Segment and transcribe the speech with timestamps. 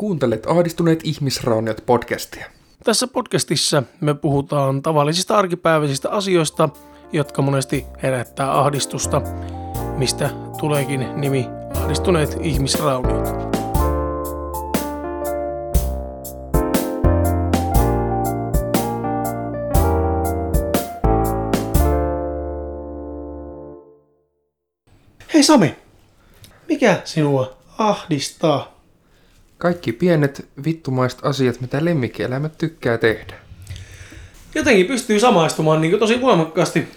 [0.00, 2.46] Kuuntelet Ahdistuneet ihmisrauniot podcastia.
[2.84, 6.68] Tässä podcastissa me puhutaan tavallisista arkipäiväisistä asioista,
[7.12, 9.22] jotka monesti herättää ahdistusta,
[9.96, 11.46] mistä tuleekin nimi
[11.82, 13.28] Ahdistuneet ihmisrauniot.
[25.34, 25.76] Hei Sami,
[26.68, 28.79] mikä sinua ahdistaa?
[29.60, 33.34] Kaikki pienet vittumaiset asiat, mitä lemmikkieläimet tykkää tehdä.
[34.54, 36.88] Jotenkin pystyy samaistumaan niin tosi voimakkaasti.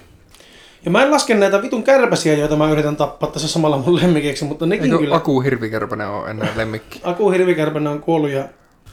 [0.85, 4.45] Ja mä en laske näitä vitun kärpäsiä, joita mä yritän tappaa tässä samalla mun lemmikeksi,
[4.45, 5.15] mutta nekin Eikö kyllä.
[5.15, 6.99] Aku Hirvikärpänen ole enää lemmikki?
[7.03, 8.49] Aku hirvikärpänä on kuollut ja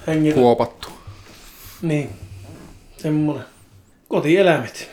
[0.06, 0.34] hengillä.
[0.34, 0.88] Kuopattu.
[1.82, 2.10] Niin.
[2.96, 3.44] Semmonen.
[4.08, 4.90] Kotieläimet.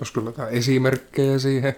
[0.00, 1.74] Olisiko sulla jotain esimerkkejä siihen?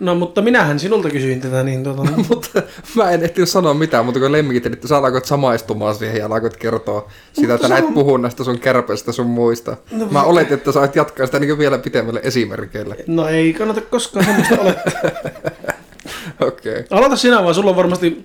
[0.00, 2.02] No mutta minähän sinulta kysyin tätä, niin tota...
[2.28, 2.62] mutta
[2.94, 6.56] mä en ehtinyt sanoa mitään, mutta kun lemmikit, että sä alkoit samaistumaan siihen ja alkoit
[6.56, 9.76] kertoa sitä, että näet on- puhua näistä sun kärpästä sun muista.
[9.90, 12.96] No, mä oletin, että sä jatkaa sitä niin vielä pitemmälle esimerkkeille.
[13.06, 14.92] no ei kannata koskaan semmoista olettaa.
[16.48, 16.72] Okei.
[16.72, 16.84] Okay.
[16.90, 18.24] Aloita sinä vaan, sulla on varmasti...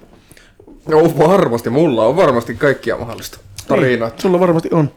[0.88, 4.10] No varmasti, mulla on varmasti kaikkia mahdollista tarinaa.
[4.10, 4.92] Niin, sulla varmasti on.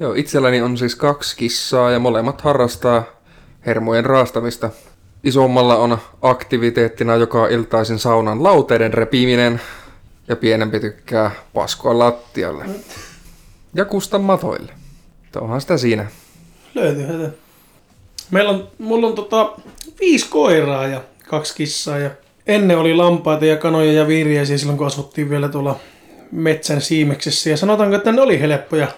[0.00, 3.04] Joo, itselläni on siis kaksi kissaa ja molemmat harrastaa
[3.66, 4.70] hermojen raastamista.
[5.24, 9.60] Isommalla on aktiviteettina joka iltaisin saunan lauteiden repiminen
[10.28, 12.64] ja pienempi tykkää paskoa lattialle.
[13.74, 14.72] Ja kusta matoille.
[15.40, 16.06] Onhan sitä siinä.
[16.74, 17.30] Löytyyhän se.
[18.30, 19.52] Meillä on, mulla on tota,
[20.00, 22.10] viisi koiraa ja kaksi kissaa ja
[22.46, 25.76] ennen oli lampaita ja kanoja ja viiriäisiä silloin kun asuttiin vielä tuolla
[26.32, 28.88] metsän siimeksessä ja sanotaanko, että ne oli helppoja.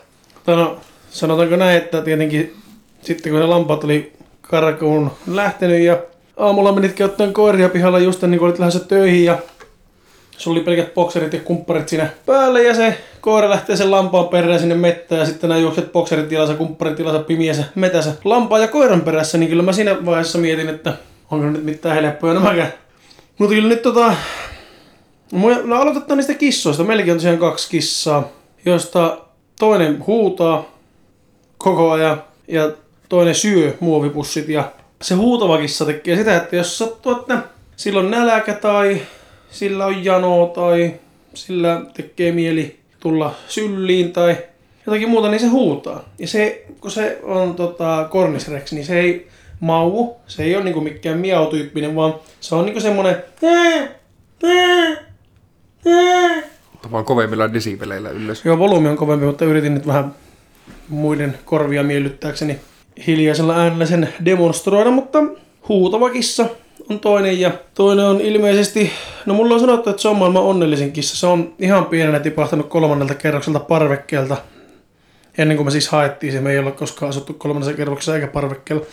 [0.47, 0.81] No,
[1.11, 2.57] sanotaanko näin, että tietenkin
[3.03, 6.03] sitten kun ne lampaat oli karkuun lähtenyt ja
[6.37, 9.39] aamulla menitkin ottaen koiria pihalla just ennen kuin olit lähdössä töihin ja
[10.37, 14.61] Sulla oli pelkät bokserit ja kumpparit siinä päällä ja se koira lähtee sen lampaan perään
[14.61, 19.01] sinne mettään ja sitten nämä juokset bokserit tilassa, kumpparit tilassa, pimiässä, metässä, lampaan ja koiran
[19.01, 20.93] perässä, niin kyllä mä siinä vaiheessa mietin, että
[21.31, 22.73] onko nyt mitään helppoja nämäkään.
[23.39, 24.15] Mutta kyllä nyt tota,
[25.65, 26.85] no aloitetaan niistä kissoista.
[26.85, 28.29] Meilläkin on tosiaan kaksi kissaa,
[28.65, 29.19] joista
[29.59, 30.79] toinen huutaa
[31.59, 32.71] koko ajan ja
[33.09, 34.49] toinen syö muovipussit.
[34.49, 34.73] Ja
[35.05, 37.43] se huutava kissa tekee sitä, että jos sattuu, että
[37.77, 39.01] sillä on nälkä tai
[39.51, 40.95] sillä on jano tai
[41.35, 44.37] sillä tekee mieli tulla sylliin tai
[44.87, 46.09] jotakin muuta, niin se huutaa.
[46.19, 49.29] Ja se, kun se on tota, kornisrex, niin se ei
[49.61, 53.17] mau, se ei ole niinku mikään miau-tyyppinen, vaan se on niinku semmonen
[56.93, 58.45] Vaan kovemmilla desibeleillä ylös.
[58.45, 60.15] Joo, volyymi on kovempi, mutta yritin nyt vähän
[60.89, 62.61] muiden korvia miellyttääkseni
[63.07, 65.19] hiljaisella äänellä sen demonstroida, mutta
[65.69, 66.47] huutava kissa
[66.91, 68.93] on toinen ja toinen on ilmeisesti,
[69.27, 71.17] no mulla on sanottu, että se on maailman onnellisin kissa.
[71.17, 74.37] Se on ihan pienenä tipahtanut kolmannelta kerrokselta parvekkeelta.
[75.39, 78.85] Ennen kuin me siis haettiin se, me ei olla koskaan asuttu kolmannessa kerroksessa eikä parvekkeella.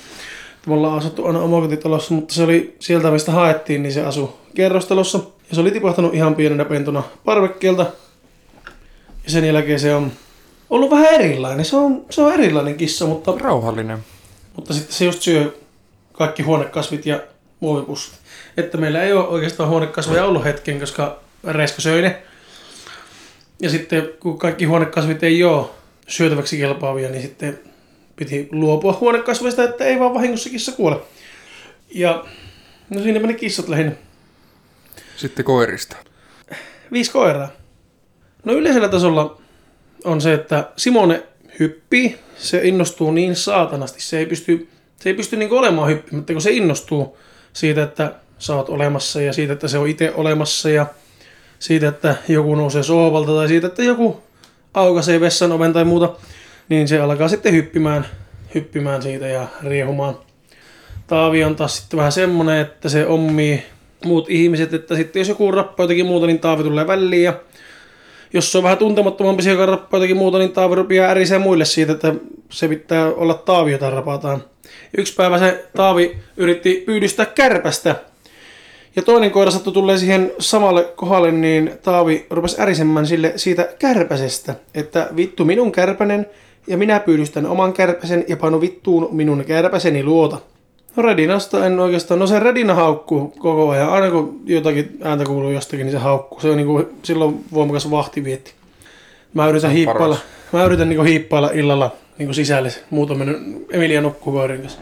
[0.68, 5.18] Me ollaan asuttu aina omakotitalossa, mutta se oli sieltä, mistä haettiin, niin se asui kerrostalossa.
[5.50, 7.86] Ja se oli tipahtanut ihan pienenä pentuna parvekkeelta.
[9.24, 10.12] Ja sen jälkeen se on
[10.72, 11.66] ollut vähän erilainen.
[11.66, 14.00] Se on, se on erilainen kissa, mutta, Rauhallinen.
[14.56, 15.54] mutta sitten se just syö
[16.14, 17.22] kaikki huonekasvit ja
[17.60, 18.14] muovipussit.
[18.58, 22.22] Että meillä ei ole oikeastaan huonekasveja ollut hetken, koska Reiska söi ne.
[23.60, 25.70] Ja sitten kun kaikki huonekasvit ei ole
[26.08, 27.60] syötäväksi kelpaavia, niin sitten
[28.16, 31.00] piti luopua huonekasveista, että ei vaan vahingossa kissa kuole.
[31.94, 32.26] Ja
[32.90, 33.92] no siinä meni kissat lähinnä.
[35.18, 35.96] Sitten koirista.
[36.92, 37.50] Viisi koiraa.
[38.46, 39.41] No yleisellä tasolla
[40.04, 41.24] on se, että Simone
[41.60, 44.68] hyppii, se innostuu niin saatanasti, se ei pysty,
[45.00, 47.18] se ei pysty niinku olemaan hyppimättä, kun se innostuu
[47.54, 50.86] siitä, että sä oot olemassa ja siitä, että se on itse olemassa ja
[51.60, 54.22] siitä, että joku nousee sohvalta tai siitä, että joku
[54.74, 56.14] aukaisee vessan oven tai muuta,
[56.70, 58.06] niin se alkaa sitten hyppimään,
[58.56, 60.18] hyppimään siitä ja riehumaan.
[61.08, 63.64] Taavi on taas sitten vähän semmonen, että se ommii
[64.06, 67.34] muut ihmiset, että sitten jos joku rappaa jotakin muuta, niin Taavi tulee väliin ja
[68.34, 71.92] jos se on vähän tuntemattomampi joka rappaa jotakin muuta, niin Taavi rupeaa ärisee muille siitä,
[71.92, 72.16] että
[72.50, 74.44] se pitää olla Taavi, jota rapataan.
[74.98, 77.96] Yksi päivä se Taavi yritti pyydystää kärpästä.
[78.96, 84.56] Ja toinen koira sattui tulee siihen samalle kohdalle, niin Taavi rupesi ärisemään sille siitä kärpäsestä.
[84.76, 86.26] Että vittu minun kärpänen
[86.68, 90.38] ja minä pyydystän oman kärpäsen ja panu vittuun minun kärpäseni luota.
[90.96, 95.52] No Redinasta en oikeastaan, no se Redina haukkuu koko ajan, aina kun jotakin ääntä kuuluu
[95.52, 96.40] jostakin, niin se haukkuu.
[96.40, 98.54] Se on niinku, silloin voimakas vahtivietti.
[99.34, 100.18] Mä yritän hiippailla,
[100.52, 104.80] mä yritän niinku hiippailla illalla niinku sisälle, muut on mennyt, Emilia nukkuu koirin kanssa.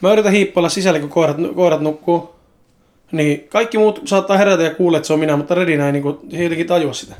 [0.00, 2.34] Mä yritän hiippailla sisälle, kun koirat, koirat nukkuu.
[3.12, 6.20] Niin kaikki muut saattaa herätä ja kuulla, että se on minä, mutta Redina ei niinku,
[6.32, 7.14] he jotenkin tajua sitä.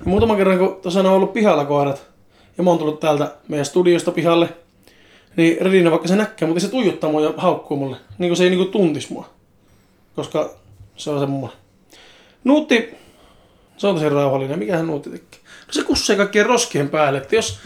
[0.00, 2.06] Ja muutaman kerran, kun tuossa on ollut pihalla koirat,
[2.58, 4.48] ja mä oon tullut täältä meidän studiosta pihalle,
[5.36, 7.96] niin Redina vaikka se näkee, mutta se tuijottaa mua ja haukkuu mulle.
[8.18, 9.30] Niin kuin se ei niin kuin tuntis mua.
[10.16, 10.50] Koska
[10.96, 11.58] se on semmoinen.
[12.44, 12.94] Nuutti,
[13.76, 14.58] se on tosi rauhallinen.
[14.58, 15.40] Mikähän Nuutti tekee?
[15.66, 17.18] No se kussee kaikkien roskien päälle.
[17.18, 17.58] Että jos,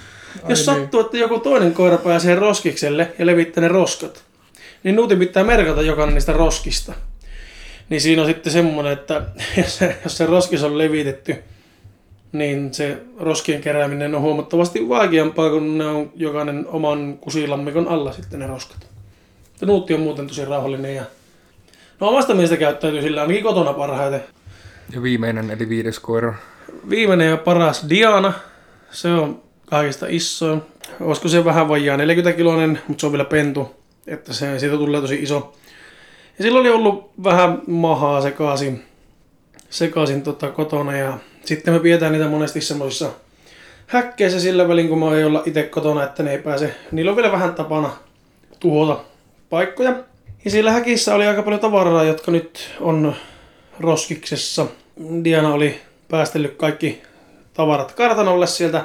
[0.48, 0.78] jos niin.
[0.78, 4.24] sattuu, että joku toinen koira pääsee roskikselle ja levittää ne roskat,
[4.82, 6.92] niin Nuutin pitää merkata jokainen niistä roskista.
[7.88, 9.22] Niin siinä on sitten semmoinen, että
[9.56, 11.36] jos se, jos se roskis on levitetty,
[12.32, 18.40] niin se roskien kerääminen on huomattavasti vaikeampaa, kun ne on jokainen oman kusilammikon alla sitten
[18.40, 18.86] ne roskat.
[19.60, 21.04] Ja Nuutti on muuten tosi rauhallinen ja
[22.00, 24.24] no omasta mielestä käyttäytyy sillä ainakin kotona parhaiten.
[24.92, 26.34] Ja viimeinen, eli viides koira.
[26.90, 28.32] Viimeinen ja paras Diana,
[28.90, 30.62] se on kaikista isoin.
[31.00, 35.00] Olisiko se vähän vajaa 40 kiloinen, mutta se on vielä pentu, että se, siitä tulee
[35.00, 35.54] tosi iso.
[36.38, 38.84] Ja sillä oli ollut vähän mahaa sekaisin,
[39.70, 41.18] sekaisin tota kotona ja
[41.50, 43.10] sitten me pidetään niitä monesti semmoisissa
[43.86, 46.74] häkkeissä sillä välin, kun mä ei olla itse kotona, että ne ei pääse.
[46.92, 47.90] Niillä on vielä vähän tapana
[48.60, 49.00] tuhota
[49.50, 49.94] paikkoja.
[50.44, 53.14] Ja siellä häkissä oli aika paljon tavaraa, jotka nyt on
[53.80, 54.66] roskiksessa.
[55.24, 57.02] Diana oli päästellyt kaikki
[57.54, 58.84] tavarat kartanolle sieltä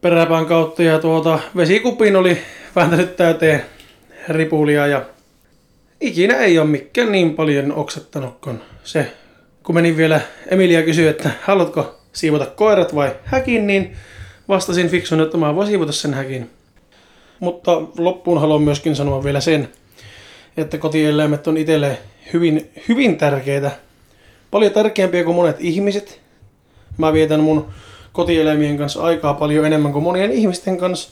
[0.00, 2.38] peräpään kautta ja tuota vesikupin oli
[2.76, 3.64] vääntänyt täyteen
[4.28, 5.02] ripulia ja
[6.00, 9.12] ikinä ei ole mikään niin paljon oksettanut kuin se.
[9.62, 10.20] Kun menin vielä,
[10.50, 13.96] Emilia kysyi, että haluatko siivota koirat vai häkin, niin
[14.48, 16.50] vastasin fiksun, että mä voin siivota sen häkin.
[17.40, 19.68] Mutta loppuun haluan myöskin sanoa vielä sen,
[20.56, 21.98] että kotieläimet on itselle
[22.32, 23.70] hyvin, hyvin tärkeitä.
[24.50, 26.20] Paljon tärkeämpiä kuin monet ihmiset.
[26.98, 27.68] Mä vietän mun
[28.12, 31.10] kotieläimien kanssa aikaa paljon enemmän kuin monien ihmisten kanssa.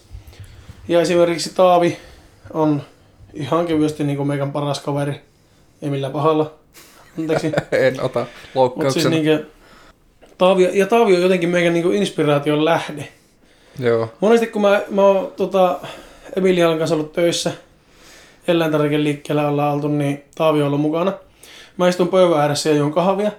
[0.88, 1.96] Ja esimerkiksi Taavi
[2.54, 2.82] on
[3.34, 5.20] ihan kevyesti niin kuin meikän paras kaveri.
[5.82, 6.59] Ei millään pahalla.
[7.18, 7.46] Anteeksi.
[7.86, 9.10] en ota loukkauksena.
[9.10, 9.46] siis niin
[10.38, 13.08] Taavi, ja Taavi on jotenkin meidän niin inspiraation lähde.
[13.78, 14.12] Joo.
[14.20, 15.80] Monesti kun mä, mä oon tota,
[16.36, 17.52] Emilian kanssa ollut töissä,
[18.48, 21.12] eläintarvikeliikkeellä ollaan oltu, niin Taavi on ollut mukana.
[21.76, 23.30] Mä istun pöydän ääressä ja juon kahvia.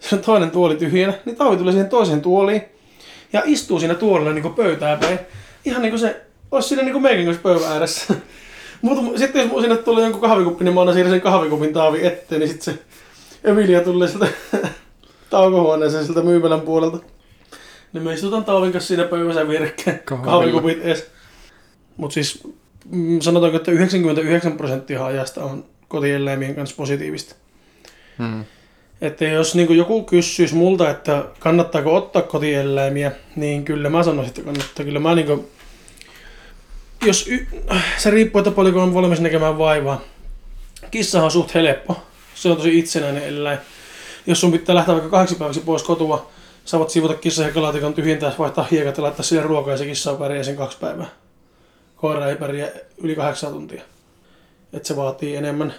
[0.00, 2.62] Se on toinen tuoli tyhjänä, niin Taavi tulee siihen toiseen tuoliin
[3.32, 5.18] ja istuu siinä tuolilla niin pöytää päin.
[5.64, 8.14] Ihan niin kuin se olisi siinä niin kuin meikin kanssa pöydän ääressä.
[8.82, 12.40] Mutta sitten jos sinne tulee jonkun kahvikuppi, niin mä annan siirrän sen kahvikupin Taavi eteen,
[12.40, 12.82] niin sitten se
[13.44, 14.26] Emilia tulee sieltä
[15.30, 16.98] taukohuoneeseen sieltä myymälän puolelta.
[17.92, 19.44] Niin me istutaan Taavin kanssa siinä pöydässä.
[20.04, 20.32] Kahvilla.
[20.32, 21.10] Kahvikupit ees.
[21.96, 22.42] Mutta siis
[22.90, 27.34] mm, sanotaanko, että 99 prosenttia ajasta on kotieläimien kanssa positiivista.
[28.18, 28.44] Hmm.
[29.00, 34.42] Että jos niin joku kysyisi multa, että kannattaako ottaa kotieläimiä, niin kyllä mä sanoisin, että
[34.42, 34.84] kannattaa.
[34.84, 35.48] Kyllä mä niin kuin,
[37.06, 37.46] jos y-
[37.98, 40.00] se riippuu, että paljonko on valmis näkemään vaivaa.
[40.90, 42.02] Kissahan on suht helppo.
[42.40, 43.58] Se on tosi itsenäinen eläin.
[44.26, 46.30] Jos sun pitää lähteä vaikka kahdeksi päiväksi pois kotua,
[46.64, 49.86] sä voit siivota kissan ja kalaatikon tyhjentää, vaihtaa hiekat ja laittaa sille ruokaa ja se
[49.86, 51.06] kissa pärjää sen kaksi päivää.
[51.96, 53.82] Koira ei pärjää yli kahdeksan tuntia.
[54.72, 55.74] Et se vaatii enemmän.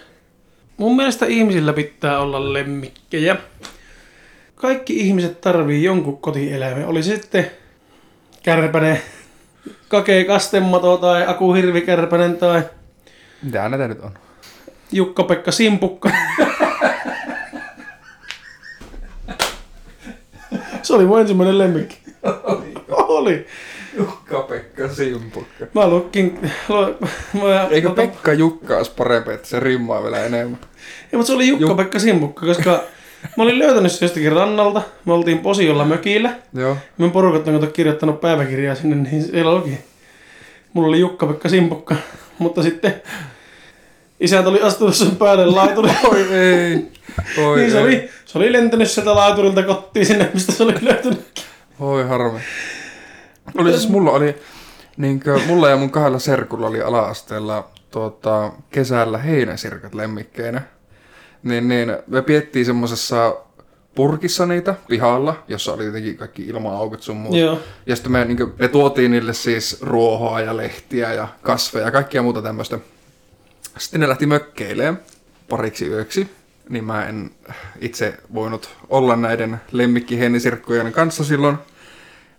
[0.76, 3.36] Mun mielestä ihmisillä pitää olla lemmikkejä.
[4.54, 6.86] Kaikki ihmiset tarvii jonkun kotieläimen.
[6.86, 7.50] Oli sitten
[8.42, 9.00] kärpänen,
[9.88, 12.62] kakei kastemato tai Aku Hirvikärpänen tai
[13.42, 14.21] Mitä näitä nyt on?
[14.92, 16.10] Jukka-Pekka Simpukka.
[20.82, 21.98] Se oli mun ensimmäinen lemmikki.
[22.88, 23.46] Oli.
[23.96, 25.66] Jukka-Pekka Simpukka.
[25.74, 26.50] Mä lukkin...
[26.68, 26.96] Lu,
[27.42, 30.58] mä, Eikö tota- Pekka Jukka olisi parempi, että se rimmaa vielä enemmän?
[31.12, 32.70] Ei, mutta se oli Jukka-Pekka Simpukka, koska
[33.36, 34.82] mä olin löytänyt se jostakin rannalta.
[35.04, 36.30] Me oltiin Posiolla mökillä.
[36.54, 36.76] Joo.
[36.98, 39.78] Mä porukat on kirjoittanut päiväkirjaa sinne, niin siellä luki.
[40.72, 41.96] Mulla oli Jukka-Pekka Simpukka,
[42.38, 43.02] mutta sitten
[44.22, 45.96] isäntä oli astunut sen päälle laiturille.
[46.04, 46.88] Oi ei.
[47.44, 47.84] Oi niin se ei.
[47.84, 51.44] oli, se oli lentänyt sieltä laiturilta kotiin sinne, mistä se oli löytynyt.
[51.80, 52.38] Oi harmi.
[53.58, 54.34] Oli siis mulla oli,
[54.96, 60.62] niinkö, mulla ja mun kahdella serkulla oli ala-asteella tuota, kesällä heinäsirkat lemmikkeinä.
[61.42, 63.36] Niin, niin me piettiin semmosessa
[63.94, 67.36] purkissa niitä pihalla, jossa oli jotenkin kaikki ilma-aukot sun muut.
[67.36, 67.58] Joo.
[67.86, 72.22] Ja sitten me, niin me tuotiin niille siis ruohoa ja lehtiä ja kasveja ja kaikkia
[72.22, 72.78] muuta tämmöistä.
[73.78, 75.00] Sitten ne lähti mökkeilemään
[75.48, 76.28] pariksi yöksi.
[76.68, 77.30] Niin mä en
[77.80, 81.56] itse voinut olla näiden lemmikkihenisirkkojen kanssa silloin.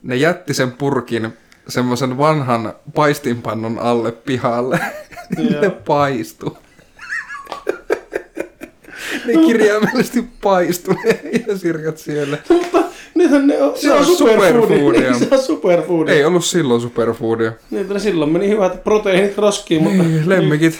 [0.03, 1.33] Ne jätti sen purkin
[1.67, 4.79] semmoisen vanhan paistinpannun alle pihalle.
[5.51, 5.61] Joo.
[5.61, 6.57] ne paistu.
[9.25, 12.37] ne kirjaimellisesti paistu ne sirkat siellä.
[12.49, 12.83] Mutta
[13.15, 14.61] nythän ne on, se, on on superfoodi.
[14.61, 15.13] superfoodia.
[15.19, 16.11] se on superfoodi.
[16.11, 17.51] Ei ollut silloin superfoodia.
[17.71, 20.03] Niin, silloin meni hyvät proteiinit roskiin, mutta...
[20.03, 20.79] Niin, lemmikit.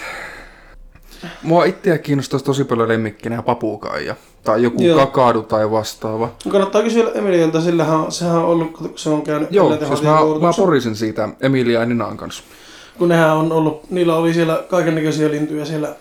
[1.42, 4.16] Mua itseä kiinnostaisi tosi paljon lemmikkinä papukaija.
[4.44, 4.98] Tai joku Joo.
[4.98, 6.32] kakadu tai vastaava.
[6.48, 10.52] Kannattaa kysyä Emilialta, sillähän sehän on ollut, kun se on käynyt Joo, siis mä, mä
[10.56, 12.42] porisin siitä Emilia ja Ninan kanssa.
[12.98, 15.96] Kun nehän on ollut, niillä oli siellä kaikennäköisiä lintuja siellä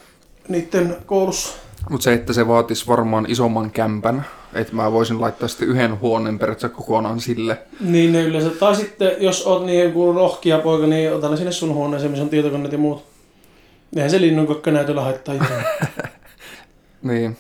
[0.48, 1.58] niiden koulussa.
[1.90, 6.40] Mutta se, että se vaatisi varmaan isomman kämpän, että mä voisin laittaa sitten yhden huoneen
[6.40, 7.58] periaatteessa kokonaan sille.
[7.80, 8.50] Niin ne yleensä.
[8.50, 12.30] Tai sitten, jos oot niin rohkia poika, niin ota ne sinne sun huoneeseen, missä on
[12.30, 13.13] tietokoneet ja muut.
[13.96, 15.66] Eihän se linnun näytöllä haittaa itseään.
[17.04, 17.38] Niin.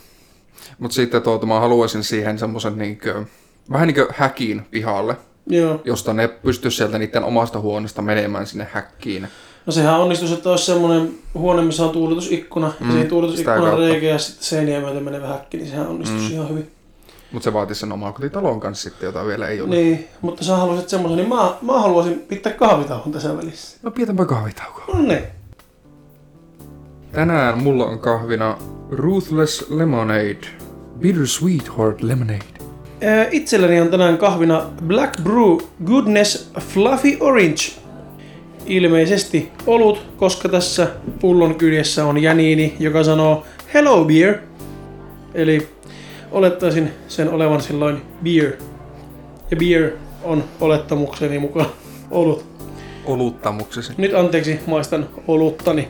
[0.80, 3.24] Mutta sitten tuota, mä haluaisin siihen semmoisen niinkö,
[3.72, 5.16] vähän niin kuin häkiin pihalle,
[5.48, 5.82] Joo.
[5.86, 9.28] josta ne pystyisi sieltä niiden omasta huoneesta menemään sinne häkkiin.
[9.66, 12.74] No sehän onnistuisi, että olisi semmoinen huone, missä on tuuletusikkuna.
[12.80, 13.78] Mm, ja siihen tuuletusikkunan kautta.
[13.88, 16.34] reikä ja sitten seiniä myöten menevä häkki, niin sehän onnistuisi Mm.
[16.34, 16.72] ihan hyvin.
[17.32, 19.70] Mutta se vaatisi sen omakotitalon kanssa sitten, jota vielä ei ole.
[19.70, 23.78] Niin, mutta sä haluaisit semmoisen, niin mä, mä haluaisin pitää kahvitauon tässä välissä.
[23.84, 24.86] No pidetänpä kahvitaukoa.
[24.94, 25.24] No niin.
[27.14, 28.58] Tänään mulla on kahvina
[28.92, 30.38] Ruthless Lemonade.
[31.00, 32.46] Bittersweet Heart Lemonade.
[33.32, 37.62] Itselläni on tänään kahvina Black Brew Goodness Fluffy Orange.
[38.66, 40.88] Ilmeisesti olut, koska tässä
[41.20, 43.44] pullon kyljessä on Janini, joka sanoo
[43.74, 44.38] Hello beer.
[45.34, 45.68] Eli
[46.32, 48.52] olettaisin sen olevan silloin beer.
[49.52, 49.92] Ja beer
[50.24, 51.70] on olettamukseni mukaan
[52.12, 52.46] olut.
[53.06, 53.94] Oluttamuksesi.
[53.98, 55.88] Nyt anteeksi, maistan oluttani.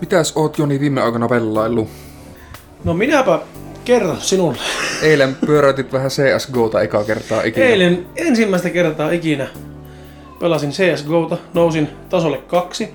[0.00, 1.88] Mitäs oot Joni viime aikoina pellaillut?
[2.84, 3.38] No minäpä
[3.84, 4.58] kerron sinulle.
[5.02, 7.66] Eilen pyöräytit vähän CSGOta ekaa kertaa ikinä.
[7.66, 9.48] Eilen ensimmäistä kertaa ikinä
[10.40, 12.90] pelasin CSGOta, nousin tasolle kaksi.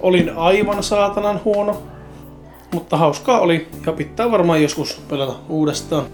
[0.00, 1.82] Olin aivan saatanan huono,
[2.72, 6.04] mutta hauskaa oli ja pitää varmaan joskus pelata uudestaan.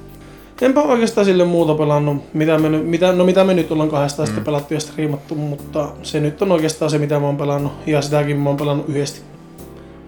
[0.60, 4.28] Enpä oikeastaan sille muuta pelannut, mitä me, mitä, no mitä me nyt ollaan kahdestaan mm.
[4.28, 8.02] sitten pelattu ja striimattu, mutta se nyt on oikeastaan se mitä mä oon pelannut ja
[8.02, 9.31] sitäkin mä oon pelannut yhdesti.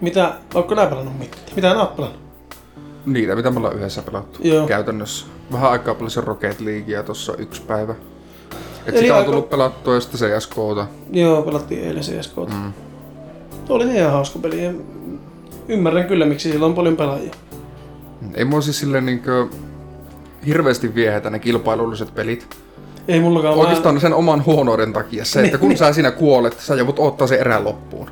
[0.01, 1.41] Mitä, ootko nää pelannut mitään?
[1.55, 2.19] Mitä nää oot pelannut?
[3.05, 4.67] Niitä, mitä me ollaan yhdessä pelattu Joo.
[4.67, 5.25] käytännössä.
[5.51, 7.95] Vähän aikaa pelasin Rocket Leaguea tossa yksi päivä.
[8.85, 10.87] Et Eli sitä on aika- tullut pelattua ja sitten CSGOta.
[11.11, 12.53] Joo, pelattiin eilen CSGOta.
[12.53, 12.73] Mm.
[13.65, 14.81] Tuo oli ihan hauska peli.
[15.67, 17.31] Ymmärrän kyllä, miksi siellä on paljon pelaajia.
[18.33, 19.47] Ei mua siis silleen niinkö
[20.47, 22.57] hirveästi viehätä ne kilpailulliset pelit.
[23.07, 25.25] Ei mullakaan Oikeastaan sen oman huonouden takia.
[25.25, 25.77] Se, että Niin, kun niin.
[25.77, 28.09] sä siinä kuolet, sä joudut ottaa sen erään loppuun.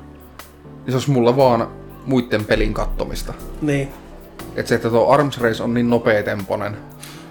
[0.86, 1.68] Niin se olisi mulla vaan
[2.06, 3.34] muiden pelin kattomista.
[3.62, 3.88] Niin.
[4.56, 6.78] Et se, että tuo Arms Race on niin nopeatemponen.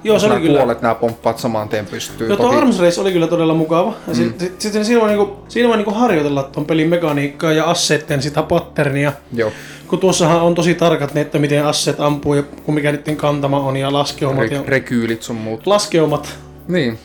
[0.05, 0.59] Joo, se oli kyllä.
[0.59, 2.29] kuolet, nää pomppaat saman tien pystyy.
[2.29, 3.95] Joo, tuo Arms Race oli kyllä todella mukava.
[4.09, 7.65] Ja sit, sit, sitten siinä voi, niinku, siinä voi niinku harjoitella tuon pelin mekaniikkaa ja
[7.65, 9.13] assetten sitä patternia.
[9.33, 9.53] Joo,
[9.89, 13.61] Kun tuossahan on tosi tarkat ne, että miten asset ampuu ja kun mikä niiden kantama
[13.61, 14.49] on ja laskeumat.
[14.51, 15.67] re- ja, rekyylit sun muut.
[15.67, 16.99] laskeumat, Niin,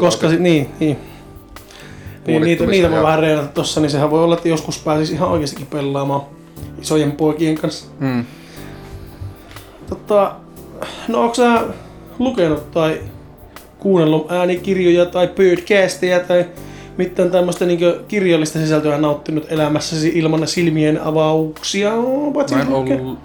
[0.00, 0.96] koska sit, niin, niin.
[2.30, 5.12] Niin, niitä, niitä mä ja- vähän reenata tossa, niin sehän voi olla, että joskus pääsisi
[5.12, 6.22] ihan oikeastikin pelaamaan
[6.82, 7.86] isojen poikien kanssa.
[8.00, 8.24] Mm.
[9.88, 10.34] Tota,
[11.08, 11.62] no onko sä
[12.18, 13.00] lukenut tai
[13.78, 16.44] kuunnellut äänikirjoja tai podcasteja tai
[16.96, 21.92] mitään tämmöistä niin kirjallista sisältöä nauttinut elämässäsi ilman silmien avauksia?
[22.34, 23.18] Paitsi Mä en ollut...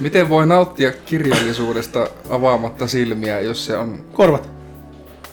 [0.00, 4.57] Miten voi nauttia kirjallisuudesta avaamatta silmiä, jos se on, Korvat.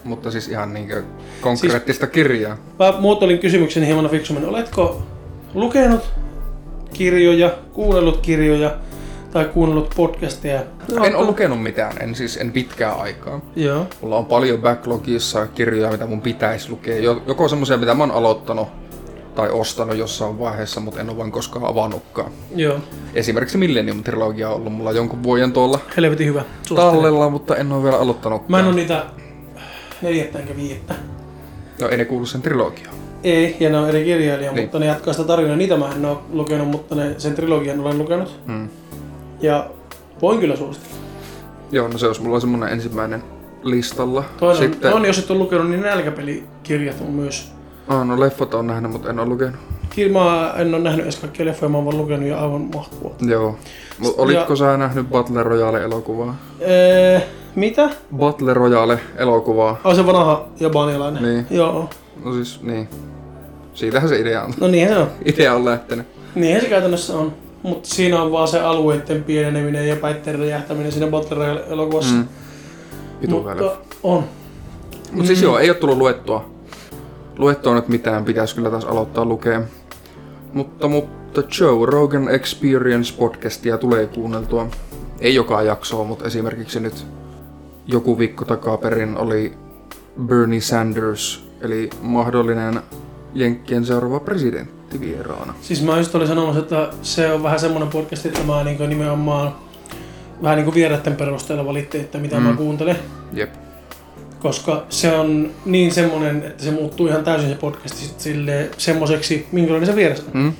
[0.05, 1.03] Mutta siis ihan niinkö
[1.41, 2.57] konkreettista kirjaa?
[2.79, 4.45] Mä muotoilin kysymyksen hieman fiksummin.
[4.50, 5.01] Oletko
[5.53, 6.01] lukenut
[6.93, 8.75] kirjoja, kuunnellut kirjoja
[9.31, 10.62] tai kuunnellut podcasteja?
[11.03, 13.41] En ole lukenut mitään, en siis en pitkää aikaa.
[13.55, 13.85] Joo.
[14.01, 16.97] Mulla on paljon backlogissa kirjoja, mitä mun pitäisi lukea.
[17.00, 18.67] Jo- Joko semmoisia, mitä mä oon aloittanut
[19.35, 22.31] tai ostanut jossain vaiheessa, mutta en ole vain koskaan avannutkaan.
[22.55, 22.77] Joo.
[23.13, 26.43] Esimerkiksi Millennium-trilogia on ollut mulla jonkun vuoden tuolla Helvetin hyvä.
[26.63, 26.93] Suosittelen.
[26.95, 28.50] tallella, mutta en ole vielä aloittanut.
[28.50, 29.03] Mä en ole niitä
[30.05, 30.93] neljättä enkä viidettä.
[31.81, 32.95] No ei ne kuulu sen trilogiaan.
[33.24, 34.63] Ei, ja ne on eri kirjailija, Niin.
[34.63, 35.55] mutta ne jatkaa sitä tarinaa.
[35.55, 38.39] Niitä mä en ole lukenut, mutta ne, sen trilogian olen lukenut.
[38.47, 38.69] Hmm.
[39.41, 39.69] Ja
[40.21, 40.95] voin kyllä suositella.
[41.71, 43.24] Joo, no se olisi mulla semmonen ensimmäinen
[43.63, 44.24] listalla.
[44.39, 47.51] Toinen Sitten, on, jos et ole lukenut, niin nälkäpelikirjat on myös.
[47.88, 49.59] ah, no leffot on nähnyt, mutta en ole lukenut.
[49.95, 53.12] Kyllä mä en ole nähnyt edes kaikkia leffoja, mä oon vaan lukenut ja aivan mahtavaa.
[53.21, 53.57] Joo.
[54.00, 56.35] Mut olitko sä nähnyt Battle Royale-elokuvaa?
[56.59, 57.89] Ee, mitä?
[58.17, 59.77] Battle Royale-elokuvaa.
[59.83, 61.24] On se vanha japanilainen.
[61.24, 61.47] Niin.
[61.50, 61.89] Joo.
[62.24, 62.89] No siis, niin.
[63.74, 64.53] Siitähän se idea on.
[64.59, 65.07] No niinhän se on.
[65.33, 66.07] Idea on lähtenyt.
[66.35, 67.33] Niinhän se käytännössä on.
[67.63, 72.15] Mutta siinä on vaan se alueiden pieneneminen ja päitteiden räjähtäminen siinä Battle Royale-elokuvassa.
[72.15, 72.27] Mm.
[73.21, 73.71] Vitu Mutta hyvä
[74.03, 74.24] on.
[75.12, 76.50] Mutta siis joo, ei ole tullut luettua.
[77.38, 79.62] Luettua nyt mitään, pitäisi kyllä taas aloittaa lukea.
[80.53, 84.67] Mutta, mutta Joe Rogan Experience podcastia tulee kuunneltua.
[85.19, 87.05] Ei joka jaksoa, mutta esimerkiksi nyt
[87.88, 89.54] joku viikko takaperin oli
[90.25, 92.82] Bernie Sanders, eli mahdollinen
[93.34, 94.75] Jenkkien seuraava presidentti.
[94.96, 95.54] podcasti-vieraana.
[95.62, 99.56] Siis mä just olin sanomassa, että se on vähän semmoinen podcast, että mä niin nimenomaan
[100.42, 102.44] vähän niin kuin vieraiden perusteella valittiin, että mitä mm.
[102.44, 102.98] mä kuuntelen.
[103.34, 103.50] Jep.
[104.39, 109.48] Koska se on niin semmoinen, että se muuttuu ihan täysin se podcasti sit silleen semmoiseksi,
[109.51, 110.25] minkälainen se vieras on.
[110.34, 110.54] Mm?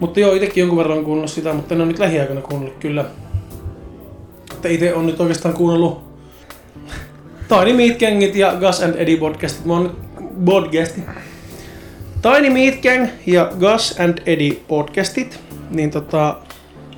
[0.00, 3.04] Mutta joo, itsekin jonkun verran kuunnellut sitä, mutta en ole nyt lähiaikoina kuunnellut kyllä.
[4.54, 6.13] Että itse on nyt oikeastaan kuunnellut
[7.48, 9.64] Tiny Meat Gangit ja Gus and Eddie podcastit.
[9.64, 11.04] Mä oon nyt podcastit.
[12.22, 15.40] Tiny Meat Gang ja Gus and Eddie podcastit.
[15.70, 16.36] Niin tota,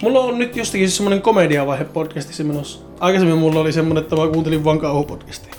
[0.02, 2.78] mulla on nyt jostakin semmonen komediavaihe podcastissa menossa.
[3.00, 5.52] Aikaisemmin mulla oli semmonen, että mä kuuntelin vaan kauhupodcastia.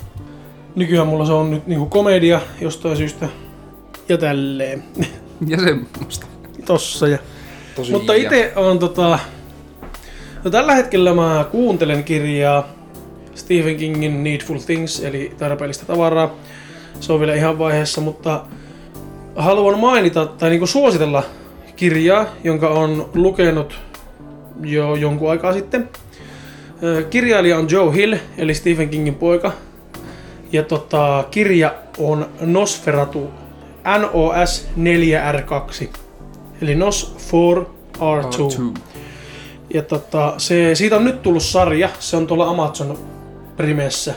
[0.76, 3.28] Nykyään mulla se on nyt niinku komedia jostain syystä.
[4.08, 4.84] Ja tälleen.
[5.46, 6.26] Ja semmoista.
[6.66, 7.18] Tossa ja
[7.76, 9.18] Tosi mutta itse on tota...
[10.44, 12.68] No tällä hetkellä mä kuuntelen kirjaa
[13.48, 16.34] Stephen Kingin Needful Things, eli tarpeellista tavaraa.
[17.00, 18.44] Se on vielä ihan vaiheessa, mutta
[19.36, 21.22] haluan mainita tai niinku suositella
[21.76, 23.80] kirjaa, jonka on lukenut
[24.64, 25.88] jo jonkun aikaa sitten.
[27.10, 29.52] Kirjailija on Joe Hill, eli Stephen Kingin poika.
[30.52, 33.30] Ja tota, kirja on Nosferatu,
[34.00, 35.88] NOS 4R2.
[36.62, 37.66] Eli NOS 4R2.
[37.96, 38.78] R2.
[39.74, 41.88] Ja tota, se, siitä on nyt tullut sarja.
[41.98, 42.98] Se on tuolla Amazon
[43.58, 44.14] Primessä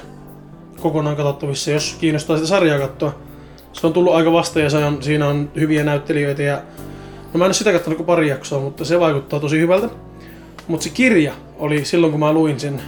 [0.81, 3.15] kokonaan katsottavissa, jos kiinnostaa sitä sarjaa katsoa.
[3.73, 6.61] Se on tullut aika vasta ja se on, siinä on hyviä näyttelijöitä ja
[7.33, 9.89] no mä en ole sitä katsonut kuin pari jaksoa, mutta se vaikuttaa tosi hyvältä.
[10.67, 12.81] Mutta se kirja oli silloin kun mä luin sen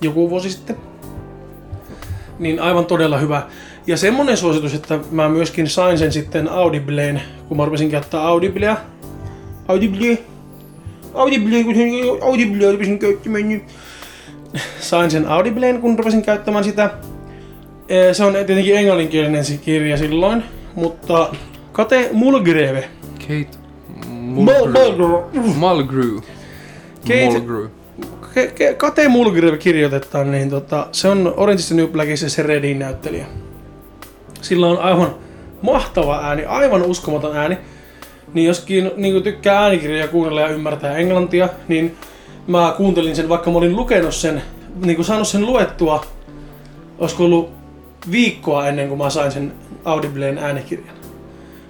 [0.00, 0.76] joku vuosi sitten,
[2.38, 3.42] niin aivan todella hyvä.
[3.86, 8.76] Ja semmonen suositus, että mä myöskin sain sen sitten Audibleen, kun mä rupesin käyttää Audiblea.
[9.68, 10.18] Audible.
[11.14, 13.66] Audible, kun sen rupesin käyttämään, niin
[14.80, 16.90] sain sen Audibleen, kun rupesin käyttämään sitä.
[18.12, 20.42] Se on tietenkin englanninkielinen se kirja silloin,
[20.74, 21.28] mutta
[21.72, 22.88] Kate Mulgrave.
[23.18, 23.58] Kate
[24.08, 25.12] Mulgrew.
[25.56, 26.16] Mulgrew.
[27.04, 27.66] Kate- Mulgrew.
[28.78, 33.26] Kate Mulgrave kirjoitetaan, niin tota, se on Orange is the New Blackissa se Redin näyttelijä.
[34.42, 35.14] Sillä on aivan
[35.62, 37.58] mahtava ääni, aivan uskomaton ääni.
[38.34, 41.96] Niin jos kiin, niin tykkää äänikirjoja kuunnella ja ymmärtää englantia, niin
[42.46, 44.42] mä kuuntelin sen, vaikka mä olin lukenut sen,
[44.84, 46.04] niin kuin saanut sen luettua,
[46.98, 47.50] olisiko ollut
[48.10, 49.52] viikkoa ennen kuin mä sain sen
[49.84, 50.96] Audibleen äänikirjan.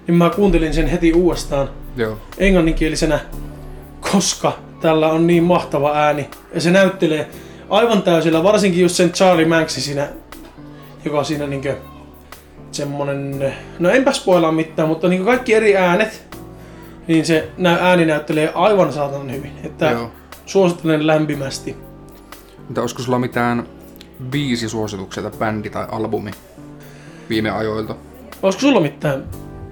[0.07, 2.19] Niin mä kuuntelin sen heti uudestaan Joo.
[2.39, 3.21] englanninkielisenä,
[4.13, 6.31] koska tällä on niin mahtava ääni.
[6.55, 7.29] Ja se näyttelee
[7.71, 10.09] aivan täysillä, varsinkin just sen Charlie Manxin siinä,
[11.05, 11.77] joka on siinä niinkö
[12.73, 16.37] semmonen, no enpä spoilaa mitään, mutta niinku kaikki eri äänet,
[17.07, 17.49] niin se
[17.81, 19.53] ääni näyttelee aivan saatanan hyvin.
[19.65, 20.11] Että Joo.
[20.47, 21.77] Suosittelen lämpimästi.
[22.59, 23.67] Mutta olisiko sulla mitään
[24.31, 26.31] biisisuosituksia tai bändi tai albumi
[27.29, 27.97] viime ajoilta?
[28.43, 29.25] Olisiko sulla mitään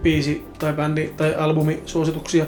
[0.02, 2.46] biisi tai bändi tai albumi suosituksia?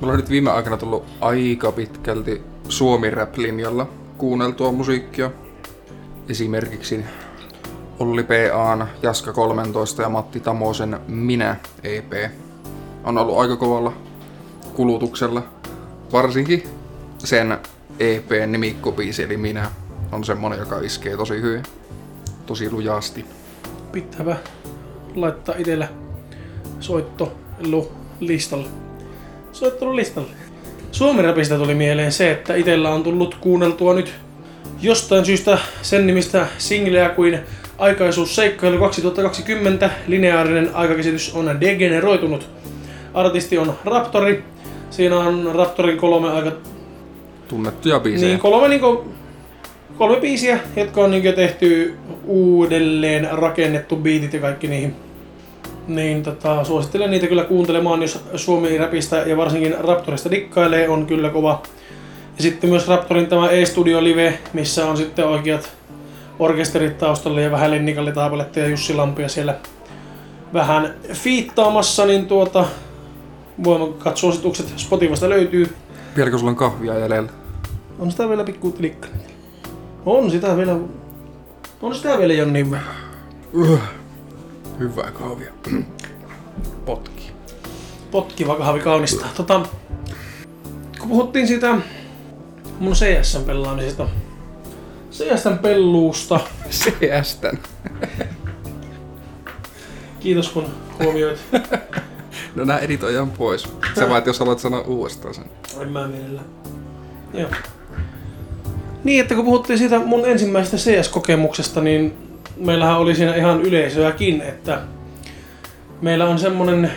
[0.00, 3.88] Mulla on nyt viime aikana tullut aika pitkälti suomi rap linjalla
[4.18, 5.30] kuunneltua musiikkia.
[6.28, 7.04] Esimerkiksi
[7.98, 12.12] Olli P.A.n, Jaska 13 ja Matti Tamosen Minä EP
[13.04, 13.92] on ollut aika kovalla
[14.74, 15.42] kulutuksella.
[16.12, 16.77] Varsinkin
[17.18, 17.58] sen
[17.98, 19.70] EPn nimikkobiisi eli Minä
[20.12, 21.62] on semmonen, joka iskee tosi hyvin.
[22.46, 23.24] Tosi lujasti.
[23.92, 24.36] Pitääpä
[25.14, 25.88] laittaa itsellä
[26.80, 28.68] soittolu listalle.
[29.52, 30.28] Soittelu listalle.
[30.92, 34.14] Suomirapista tuli mieleen se, että itsellä on tullut kuunneltua nyt
[34.80, 37.38] jostain syystä sen nimistä singleä kuin
[37.78, 39.90] Aikaisuusseikkailu 2020.
[40.06, 42.48] Lineaarinen aikakäsitys on degeneroitunut.
[43.14, 44.44] Artisti on Raptori.
[44.90, 46.52] Siinä on Raptorin kolme aika
[47.48, 48.28] Tunnettuja biisejä.
[48.28, 49.04] niin kolme, niinku,
[49.98, 54.96] kolme biisiä, jotka on niinku tehty uudelleen rakennettu biitit ja kaikki niihin.
[55.88, 61.30] Niin tota, suosittelen niitä kyllä kuuntelemaan, jos Suomi räpistä ja varsinkin Raptorista dikkailee, on kyllä
[61.30, 61.62] kova.
[62.36, 65.72] Ja sitten myös Raptorin tämä E-Studio Live, missä on sitten oikeat
[66.38, 69.54] orkesterit taustalla ja vähän Lenni Kalli Taapaletta ja Jussi Lampia siellä
[70.52, 72.64] vähän fiittaamassa, niin tuota,
[73.64, 75.74] voimakkaat suositukset Spotifysta löytyy.
[76.16, 77.32] Vieläkö sulla on kahvia jäljellä?
[77.98, 79.08] On sitä vielä pikku tilikka.
[80.06, 80.76] On sitä vielä...
[81.82, 82.94] On sitä vielä jo niin vähän.
[84.78, 85.52] Hyvää kahvia.
[86.84, 87.32] Potki.
[88.10, 89.26] Potkiva kahvi kaunista.
[89.36, 89.66] Tota,
[91.00, 91.78] kun puhuttiin siitä
[92.80, 94.08] mun CSN pelaamisesta.
[95.12, 96.40] CSN pelluusta.
[96.70, 97.58] CS-tän.
[100.20, 100.66] Kiitos kun
[101.02, 101.38] huomioit.
[102.58, 103.68] No nää editoidaan pois.
[103.98, 105.44] Sä vaat, jos haluat sanoa uudestaan sen.
[105.80, 106.42] En mä mielellä.
[107.34, 107.50] Joo.
[109.04, 112.14] Niin, että kun puhuttiin siitä mun ensimmäisestä CS-kokemuksesta, niin
[112.56, 114.80] meillähän oli siinä ihan yleisöäkin, että
[116.02, 116.92] meillä on semmonen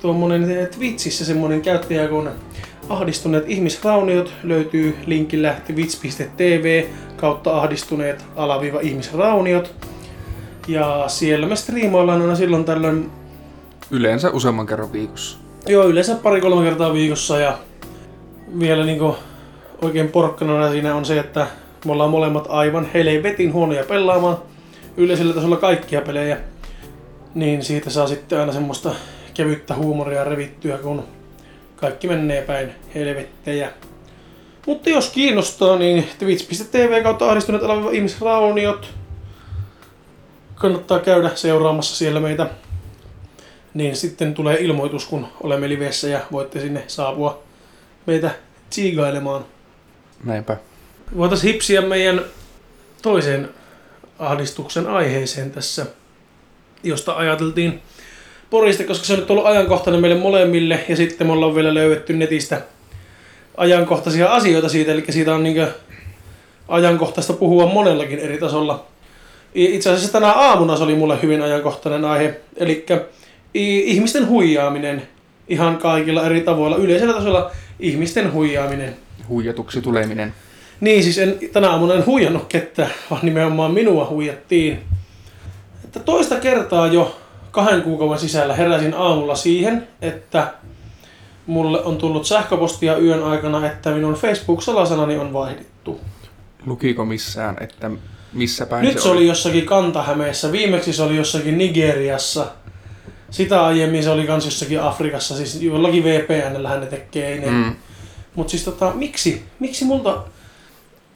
[0.00, 2.30] tuommoinen Twitchissä semmoinen käyttäjä kun
[2.88, 6.84] ahdistuneet ihmisrauniot löytyy linkillä twitch.tv
[7.16, 9.74] kautta ahdistuneet alaviiva ihmisrauniot.
[10.68, 13.10] Ja siellä me striimaillaan aina silloin tällöin,
[13.90, 15.38] Yleensä useamman kerran viikossa.
[15.66, 17.58] joo yleensä pari-kolme kertaa viikossa ja
[18.60, 19.16] vielä niinku
[19.82, 21.46] oikein porkkana siinä on se, että
[21.84, 24.36] me ollaan molemmat aivan helvetin huonoja pelaamaan
[24.96, 26.38] yleisellä tasolla kaikkia pelejä.
[27.34, 28.94] Niin siitä saa sitten aina semmoista
[29.34, 31.04] kevyttä huumoria revittyä, kun
[31.76, 33.72] kaikki menee päin helvettejä.
[34.66, 38.94] Mutta jos kiinnostaa, niin twitch.tv kautta ahdistuneet ihmisrauniot.
[40.54, 42.46] Kannattaa käydä seuraamassa siellä meitä.
[43.76, 47.42] Niin sitten tulee ilmoitus, kun olemme livessä ja voitte sinne saapua
[48.06, 48.30] meitä
[48.70, 49.44] tsiigailemaan.
[50.24, 50.56] Näinpä.
[51.16, 52.24] Voitaisiin hipsiä meidän
[53.02, 53.48] toiseen
[54.18, 55.86] ahdistuksen aiheeseen tässä,
[56.82, 57.82] josta ajateltiin
[58.50, 62.12] Porista, koska se on nyt ollut ajankohtainen meille molemmille ja sitten me ollaan vielä löydetty
[62.12, 62.62] netistä
[63.56, 65.66] ajankohtaisia asioita siitä, eli siitä on niin
[66.68, 68.86] ajankohtaista puhua monellakin eri tasolla.
[69.54, 72.86] Itse asiassa tänä aamuna se oli mulle hyvin ajankohtainen aihe, eli
[73.56, 75.02] ihmisten huijaaminen
[75.48, 78.96] ihan kaikilla eri tavoilla, yleisellä tasolla ihmisten huijaaminen.
[79.28, 80.34] Huijatuksi tuleminen.
[80.80, 84.80] Niin, siis en, tänä aamuna en huijannut ketään, vaan nimenomaan minua huijattiin.
[85.84, 87.18] Että toista kertaa jo
[87.50, 90.54] kahden kuukauden sisällä heräsin aamulla siihen, että
[91.46, 96.00] mulle on tullut sähköpostia yön aikana, että minun Facebook-salasanani on vaihdettu.
[96.66, 97.90] Lukiko missään, että
[98.32, 102.46] missä päin Nyt se oli jossakin Kantahämeessä, viimeksi se oli jossakin Nigeriassa.
[103.30, 107.46] Sitä aiemmin se oli kans jossakin Afrikassa, siis jollakin VPNllähän ne tekee, ne.
[107.50, 107.76] Mm.
[108.34, 109.42] Mut siis tota, miksi?
[109.58, 110.22] Miksi multa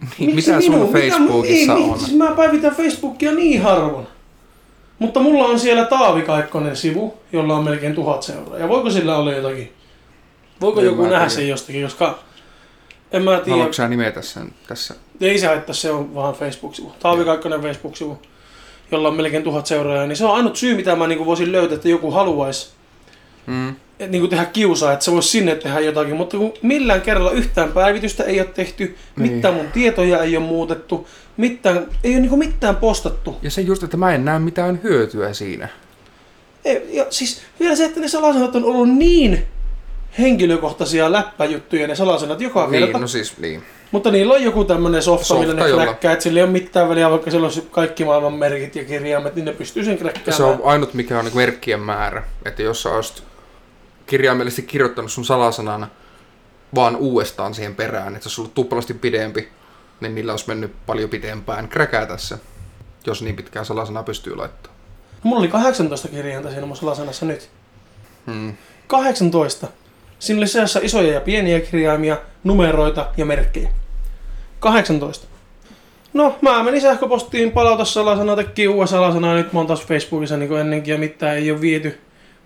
[0.18, 1.98] Niin, Mitä sun minun- Facebookissa ei, on?
[2.00, 4.06] Siis mä päivitän Facebookia niin harvoin.
[4.98, 8.68] Mutta mulla on siellä Taavi Kaikkonen sivu, jolla on melkein tuhat seuraajaa.
[8.68, 9.72] Voiko sillä olla jotakin?
[10.60, 11.28] Voiko En joku nähdä tiedä.
[11.28, 12.18] sen jostakin, koska
[13.12, 13.50] en mä tiedä.
[13.50, 14.94] Haluatko sä nimetä sen tässä?
[15.20, 16.92] Ei se haittaa, se on vaan Facebook-sivu.
[17.00, 18.18] Taavi Kaikkonen Facebook-sivu,
[18.90, 20.06] jolla on melkein tuhat seuraajaa.
[20.06, 22.70] Niin se on ainut syy, mitä mä niin voisin löytää, että joku haluaisi
[23.46, 23.74] Mm.
[23.98, 26.16] et niin tehdä kiusaa, että se voisi sinne tehdä jotakin.
[26.16, 29.32] Mutta kun millään kerralla yhtään päivitystä ei ole tehty, Niin.
[29.32, 33.36] mitään mun tietoja ei ole muutettu, mitään, ei ole niin mitään postattu.
[33.42, 35.68] Ja se just, että mä en näe mitään hyötyä siinä.
[36.64, 39.44] Ei, ja siis vielä se, että ne salasanat on ollut niin
[40.18, 42.86] henkilökohtaisia läppäjuttuja ne salasanat joka kerta.
[42.86, 43.62] Niin, no siis niin.
[43.90, 46.50] Mutta niillä on joku tämmöinen softa, Softa, millä ne jolla- kräkkää, että sillä ei ole
[46.52, 50.36] mitään väliä, vaikka siellä olisi kaikki maailman merkit ja kirjaimet, niin ne pystyy sen kräkkäämään.
[50.36, 52.22] Se on ainut, mikä on niin merkkien määrä.
[52.44, 53.22] Että jos sä olisit
[54.06, 55.86] kirjaimellisesti kirjoittanut sun salasanan
[56.74, 59.48] vaan uudestaan siihen perään, että se olisi ollut tuplasti pidempi,
[60.00, 62.38] niin niillä olisi mennyt paljon pitempään kräkää tässä,
[63.06, 64.80] jos niin pitkään salasanaa pystyy laittamaan.
[65.22, 67.48] Mulla oli 18 kirjainta siinä mun salasanassa nyt.
[68.26, 68.54] Hmm.
[68.86, 69.66] 18.
[70.20, 73.68] Siinä oli seassa isoja ja pieniä kirjaimia, numeroita ja merkkejä.
[74.60, 75.26] 18.
[76.12, 80.48] No, mä menin sähköpostiin, palauta salasana, teki uuden salasanaa, nyt mä oon taas Facebookissa niin
[80.48, 81.98] kuin ennenkin ja mitään ei ole viety,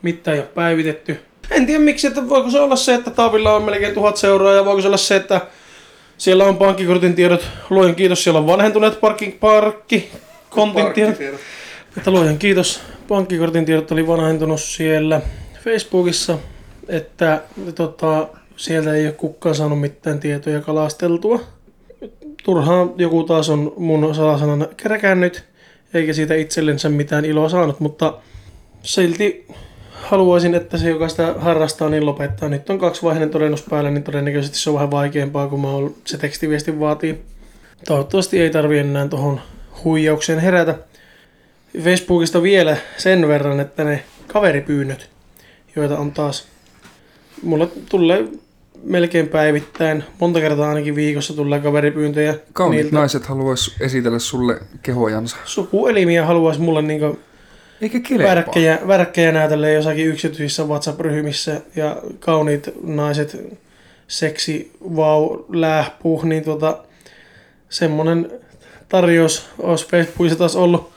[0.03, 1.21] mitään ei ole päivitetty.
[1.51, 4.65] En tiedä miksi, että voiko se olla se, että Taavilla on melkein tuhat seuraa ja
[4.65, 5.41] voiko se olla se, että
[6.19, 10.11] siellä on pankkikortin tiedot, luojan kiitos, siellä on vanhentuneet parkki, parkki,
[10.51, 11.41] kontin tiedot.
[11.97, 15.21] Että luojan kiitos, pankkikortin tiedot oli vanhentunut siellä
[15.65, 16.39] Facebookissa,
[16.89, 17.43] että
[17.75, 21.41] tota, sieltä ei ole kukaan saanut mitään tietoja kalasteltua.
[22.45, 25.45] Turhaan joku taas on mun salasanan kärkännyt,
[25.95, 28.15] eikä siitä itsellensä mitään iloa saanut, mutta
[28.83, 29.47] silti
[29.91, 32.49] haluaisin, että se, joka sitä harrastaa, niin lopettaa.
[32.49, 36.19] Nyt on kaksivaiheinen todennus päällä, niin todennäköisesti se on vähän vaikeampaa, kun mä oon, se
[36.19, 37.23] tekstiviesti vaatii.
[37.87, 39.41] Toivottavasti ei tarvi enää tuohon
[39.85, 40.75] huijaukseen herätä.
[41.81, 45.11] Facebookista vielä sen verran, että ne kaveripyynnöt,
[45.77, 46.47] joita on taas,
[47.43, 48.29] mulle tulee
[48.83, 52.35] melkein päivittäin, monta kertaa ainakin viikossa tulee kaveripyyntöjä.
[52.53, 52.97] Kauniit niiltä.
[52.97, 55.37] naiset haluais esitellä sulle kehojansa.
[55.45, 57.19] Sukuelimiä haluaisi mulle niinku
[57.81, 58.27] Eikä kelpaa.
[58.27, 63.59] värkkejä, värkkejä näytellä jossakin yksityisissä WhatsApp-ryhmissä ja kauniit naiset,
[64.09, 66.79] seksi, vau, lähpuh, niin tota,
[67.69, 68.31] semmonen
[68.89, 70.91] tarjous olisi Facebookissa taas ollut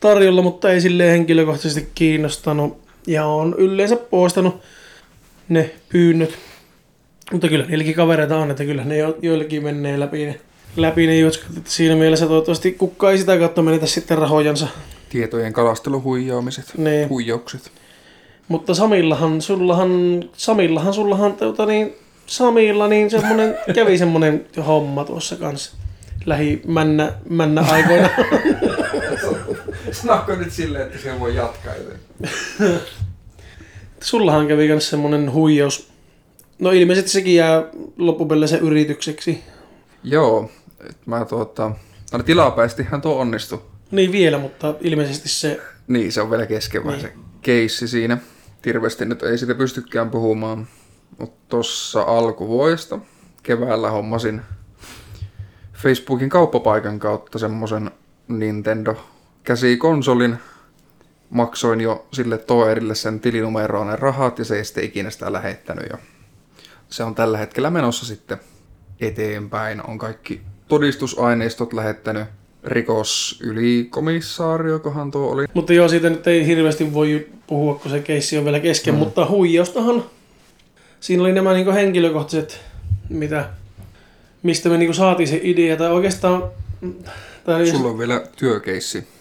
[0.00, 4.60] tarjolla, mutta ei silleen henkilökohtaisesti kiinnostanut ja on yleensä poistanut
[5.48, 6.38] ne pyynnöt.
[7.32, 10.40] Mutta kyllä niilläkin kavereita on, että kyllä ne jo, joillekin menee läpi ne,
[10.76, 11.56] läpi ne jutskat.
[11.56, 14.68] Että siinä mielessä toivottavasti kukaan ei sitä kautta menetä sitten rahojansa.
[15.08, 16.72] Tietojen kalasteluhuijaamiset.
[16.76, 17.08] Niin.
[17.08, 17.72] Huijaukset.
[18.48, 21.94] Mutta Samillahan, sullahan, Samillahan, sullahan, tota niin,
[22.26, 25.76] Samilla niin semmonen, kävi semmonen homma tuossa kanssa
[26.26, 28.08] lähi männä, aikoina.
[29.92, 32.00] Sanoiko nyt silleen, että se voi jatkaa joten?
[34.00, 35.88] Sullahan kävi myös semmonen huijaus.
[36.58, 37.64] No ilmeisesti sekin jää
[37.98, 39.44] loppupeleissä yritykseksi.
[40.04, 40.50] Joo,
[40.90, 41.70] et mä tuota...
[42.12, 43.62] No tilapäistihän tuo onnistui.
[43.90, 45.60] Niin vielä, mutta ilmeisesti se...
[45.88, 47.00] Niin, se on vielä kesken Niin.
[47.00, 48.18] se keissi siinä.
[48.66, 50.66] Hirveästi nyt ei siitä pystykään puhumaan.
[51.18, 52.98] Mutta tossa alkuvuodesta
[53.42, 54.42] keväällä hommasin
[55.74, 57.90] Facebookin kauppapaikan kautta semmosen
[58.28, 58.94] Nintendo
[59.44, 60.36] käsikonsolin.
[61.30, 65.86] Maksoin jo sille toerille sen tilinumeroon ne rahat ja se ei sitten ikinä sitä lähettänyt
[65.90, 65.98] jo.
[66.88, 68.38] Se on tällä hetkellä menossa sitten
[69.00, 69.86] eteenpäin.
[69.86, 72.28] On kaikki todistusaineistot lähettänyt.
[72.64, 75.46] Rikos ylikomissaariokohan tuo oli.
[75.54, 78.94] Mutta joo, siitä nyt ei hirveästi voi puhua, kun se keissi on vielä kesken.
[78.94, 78.98] Mm.
[78.98, 80.04] Mutta huijaustahan,
[81.00, 82.60] siinä oli nämä niinku henkilökohtaiset,
[83.08, 83.48] mitä,
[84.42, 85.76] mistä me niinku saatiin se idea.
[85.76, 86.42] Tai oikeastaan...
[87.44, 89.17] Tai oli, Sulla on vielä työkeissi.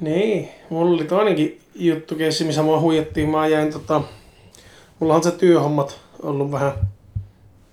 [0.00, 3.28] Niin, mulla oli toinenkin juttu keissi, missä mua huijattiin.
[3.28, 4.02] Mä jäin tota...
[4.98, 6.72] Mulla on se työhommat ollut vähän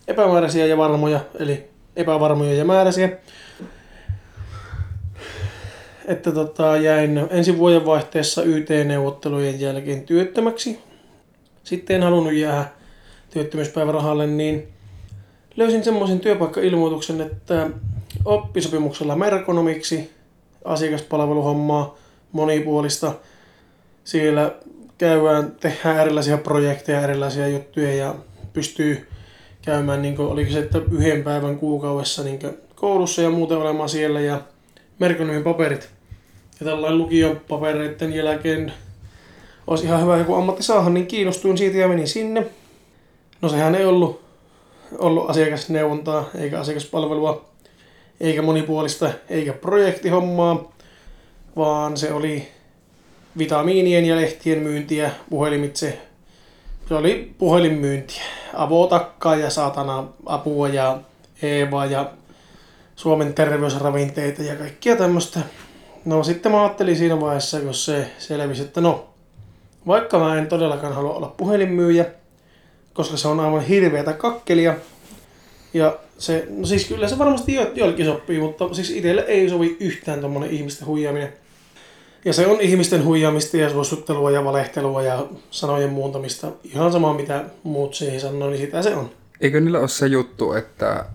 [0.07, 1.63] epämääräisiä ja varmoja, eli
[1.95, 3.09] epävarmoja ja määräisiä.
[6.05, 10.79] Että tota, jäin ensi vuoden vaihteessa YT-neuvottelujen jälkeen työttömäksi.
[11.63, 12.65] Sitten en halunnut jäädä
[13.29, 14.67] työttömyyspäivärahalle, niin
[15.55, 17.69] löysin semmoisen työpaikkailmoituksen, että
[18.25, 20.11] oppisopimuksella merkonomiksi
[20.65, 21.97] asiakaspalveluhommaa
[22.36, 23.13] monipuolista.
[24.04, 24.56] Siellä
[24.98, 28.15] käydään, tehdään erilaisia projekteja, erilaisia juttuja ja
[28.54, 29.08] pystyy
[29.62, 32.39] käymään, niin kuin, oliko se, että yhden päivän kuukaudessa niin
[32.76, 34.41] koulussa ja muuten olemaan siellä ja
[35.00, 35.89] merkonomin paperit.
[36.60, 38.74] Ja tällainen lukion papereiden jälkeen
[39.67, 42.48] olisi ihan hyvä joku ammatti saada, niin kiinnostuin siitä ja menin sinne.
[43.41, 44.21] No sehän ei ollut,
[44.98, 47.45] ollut asiakasneuvontaa eikä asiakaspalvelua
[48.19, 50.74] eikä monipuolista eikä projektihommaa,
[51.56, 52.48] vaan se oli
[53.38, 56.00] vitamiinien ja lehtien myyntiä puhelimitse.
[56.88, 58.24] Se oli puhelinmyyntiä.
[58.54, 61.00] Avotakkaa ja saatana apua ja
[61.41, 62.12] Eeva ja
[62.96, 65.39] Suomen terveysravinteita ja kaikkia tämmöistä.
[66.06, 69.10] No sitten mä ajattelin siinä vaiheessa, kun se selvisi, että no,
[69.88, 72.06] vaikka mä en todellakaan halua olla puhelinmyyjä,
[72.94, 74.76] koska se on aivan hirveätä kakkelia,
[75.74, 79.78] ja se, no siis kyllä se varmasti jo, joillekin sopii, mutta siis itselle ei sovi
[79.80, 81.34] yhtään tommonen ihmisten huijaaminen.
[82.25, 86.47] Ja se on ihmisten huijaamista ja suosittelua ja valehtelua ja sanojen muuntamista.
[86.63, 89.09] Ihan sama mitä muut siihen sanoo, niin sitä se on.
[89.41, 91.05] Eikö niillä ole se juttu, että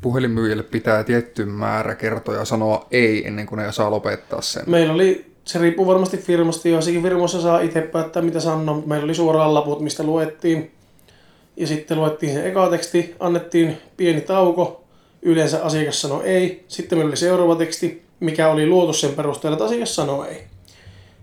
[0.00, 4.62] puhelinmyyjille pitää tietty määrä kertoja sanoa ei ennen kuin ne saa lopettaa sen?
[4.66, 9.04] Meillä oli, se riippuu varmasti firmasta, joissakin firmoissa saa itse päättää mitä sanoa, mutta meillä
[9.04, 10.70] oli suoraan laput, mistä luettiin.
[11.56, 14.84] Ja sitten luettiin se eka teksti, annettiin pieni tauko,
[15.22, 16.64] yleensä asiakas sanoi ei.
[16.68, 20.53] Sitten meillä oli seuraava teksti, mikä oli luotu sen perusteella, että asiakas sanoi ei.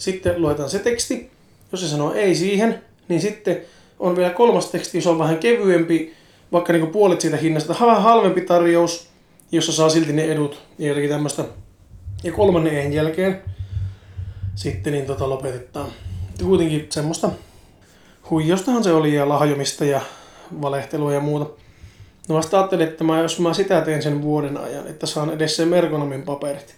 [0.02, 1.32] Sitten luetaan se teksti,
[1.72, 3.62] jos se sanoo ei siihen, niin sitten
[4.00, 6.14] on vielä kolmas teksti, jos on vähän kevyempi,
[6.52, 9.08] vaikka niin puolet siitä hinnasta, vähän halvempi tarjous,
[9.52, 11.46] jossa saa silti ne edut ja jotakin tämmöistä.
[12.24, 13.42] Ja kolmannen en jälkeen
[14.56, 15.90] sitten niin tota lopetetaan.
[16.44, 17.30] Kuitenkin semmoista
[18.30, 20.02] huijaustahan se oli ja lahjomista ja
[20.62, 21.46] valehtelua ja muuta.
[22.30, 25.56] No vasta ajattelin, että mä, jos mä sitä teen sen vuoden ajan, että saan edes
[25.56, 26.76] sen merkonomin paperit,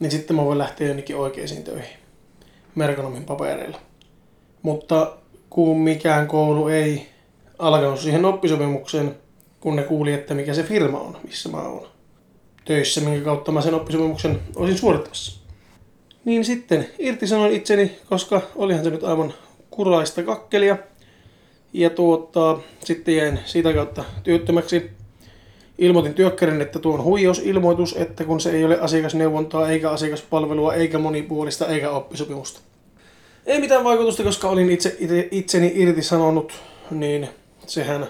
[0.00, 1.99] niin sitten mä voin lähteä jonnekin oikeisiin töihin
[2.74, 3.78] merkonomin papereilla.
[4.62, 5.16] Mutta
[5.50, 7.08] kun mikään koulu ei
[7.58, 9.16] alkanut siihen oppisopimukseen,
[9.60, 11.88] kun ne kuuli, että mikä se firma on, missä mä oon
[12.64, 15.40] töissä, minkä kautta mä sen oppisopimuksen olisin suorittamassa.
[16.24, 19.34] Niin sitten irtisanoin itseni, koska olihan se nyt aivan
[19.70, 20.76] kuraista kakkelia.
[21.72, 24.90] Ja tuota, sitten jäin siitä kautta työttömäksi.
[25.80, 30.98] Ilmoitin työkkärin, että tuo on huijausilmoitus, että kun se ei ole asiakasneuvontaa, eikä asiakaspalvelua, eikä
[30.98, 32.60] monipuolista, eikä oppisopimusta.
[33.46, 36.52] Ei mitään vaikutusta, koska olin itse, itse itseni irtisanonut,
[36.90, 37.28] niin
[37.66, 38.06] sehän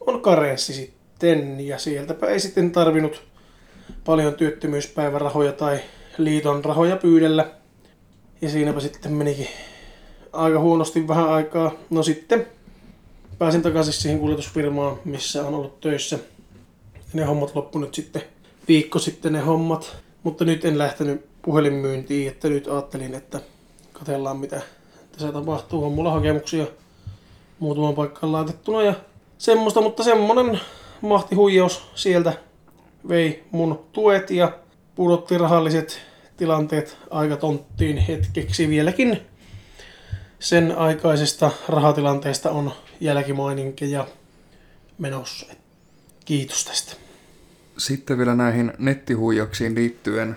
[0.00, 1.66] on karenssi sitten.
[1.66, 3.22] Ja sieltäpä ei sitten tarvinnut
[4.04, 5.78] paljon työttömyyspäivärahoja tai
[6.18, 7.46] liiton rahoja pyydellä.
[8.40, 9.48] Ja siinäpä sitten menikin
[10.32, 11.72] aika huonosti vähän aikaa.
[11.90, 12.46] No sitten
[13.38, 16.18] pääsin takaisin siihen kuljetusfirmaan, missä on ollut töissä.
[17.12, 18.22] Ne hommat loppu nyt sitten
[18.68, 19.96] viikko sitten ne hommat.
[20.22, 23.40] Mutta nyt en lähtenyt puhelinmyyntiin, että nyt ajattelin, että
[23.92, 24.60] katsellaan mitä
[25.12, 25.84] tässä tapahtuu.
[25.84, 26.66] On mulla hakemuksia
[27.58, 28.94] muutaman paikkaan laitettuna ja
[29.38, 30.60] semmoista, mutta semmonen
[31.00, 32.32] mahtihuijaus sieltä
[33.08, 34.58] vei mun tuet ja
[34.94, 36.00] pudotti rahalliset
[36.36, 39.20] tilanteet aika tonttiin hetkeksi vieläkin.
[40.38, 44.06] Sen aikaisesta rahatilanteesta on jälkimaininkeja
[44.98, 45.46] menossa.
[46.28, 46.92] Kiitos tästä.
[47.78, 50.36] Sitten vielä näihin nettihuijauksiin liittyen,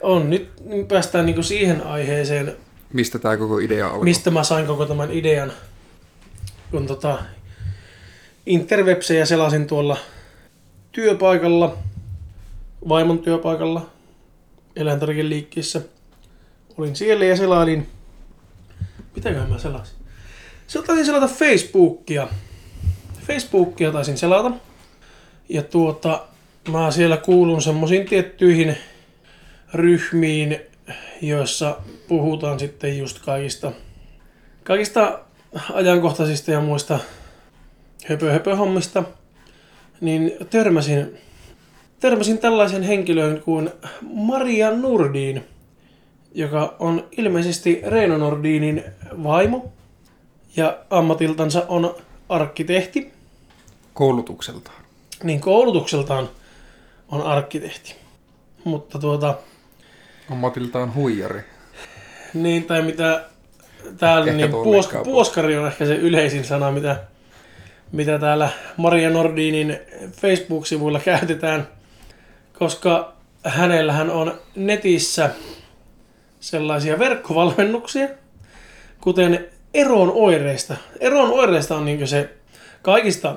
[0.00, 0.50] On, nyt
[0.88, 2.56] päästään niinku siihen aiheeseen,
[2.92, 4.04] mistä tämä koko idea alkoi.
[4.04, 5.52] mistä mä sain koko tämän idean.
[6.70, 7.18] kun tota
[8.46, 9.96] interwebsejä selasin tuolla
[10.92, 11.76] työpaikalla,
[12.88, 13.90] vaimon työpaikalla,
[14.76, 15.80] eläintarvikeliikkeessä.
[16.78, 17.88] Olin siellä ja selailin.
[19.14, 19.96] Mitäköhän mä selasin?
[20.66, 22.28] Sieltä taisin selata Facebookia.
[23.26, 24.69] Facebookia taisin selata.
[25.50, 26.22] Ja tuota,
[26.70, 28.76] mä siellä kuulun semmoisiin tiettyihin
[29.74, 30.60] ryhmiin,
[31.22, 31.76] joissa
[32.08, 33.72] puhutaan sitten just kaikista,
[34.64, 35.20] kaikista
[35.72, 36.98] ajankohtaisista ja muista
[38.06, 39.04] höpö, höpö hommista,
[40.00, 41.18] niin törmäsin,
[42.00, 43.70] törmäsin tällaisen henkilön kuin
[44.02, 45.44] Maria Nurdin,
[46.34, 48.84] joka on ilmeisesti Reino Nordinin
[49.22, 49.72] vaimo
[50.56, 51.94] ja ammatiltansa on
[52.28, 53.12] arkkitehti.
[53.94, 54.79] Koulutukseltaan.
[55.22, 56.28] Niin koulutukseltaan
[57.08, 57.96] on arkkitehti.
[58.64, 59.34] Mutta tuota,
[60.30, 61.40] Ammatiltaan huijari.
[62.34, 63.24] niin tai mitä
[63.98, 67.02] täällä, Ehkä niin puos, puoskari on ehkä se yleisin sana, mitä,
[67.92, 69.78] mitä täällä Maria Nordinin
[70.12, 71.68] Facebook-sivuilla käytetään,
[72.58, 73.12] koska
[73.44, 75.30] hänellähän on netissä
[76.40, 78.08] sellaisia verkkovalmennuksia,
[79.00, 80.76] kuten eroon oireista.
[81.00, 82.30] Eroon oireista on niin se
[82.82, 83.36] kaikista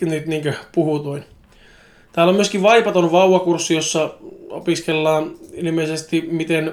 [0.00, 1.24] nyt niin puhutuin.
[2.12, 4.10] Täällä on myöskin vaipaton vauvakurssi, jossa
[4.50, 6.72] opiskellaan ilmeisesti, miten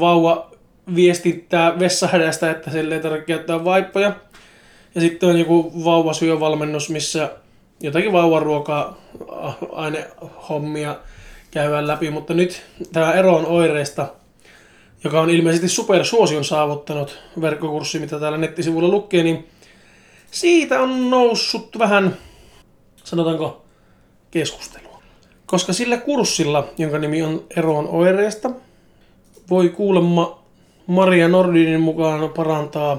[0.00, 0.50] vauva
[0.94, 4.12] viestittää vessahädästä, että sille ei tarvitse käyttää vaippoja.
[4.94, 7.30] Ja sitten on joku vauvasyövalmennus, missä
[7.80, 9.00] jotakin vauvaruokaa
[9.72, 10.96] ainehommia
[11.50, 12.10] käydään läpi.
[12.10, 14.06] Mutta nyt tämä eroon oireista,
[15.04, 19.48] joka on ilmeisesti supersuosion saavuttanut verkkokurssi, mitä täällä nettisivuilla lukee, niin
[20.30, 22.16] siitä on noussut vähän,
[23.04, 23.64] sanotaanko,
[24.30, 25.02] keskustelua.
[25.46, 28.50] Koska sillä kurssilla, jonka nimi on Eroon oireista,
[29.50, 30.42] voi kuulemma
[30.86, 32.98] Maria Nordinin mukaan parantaa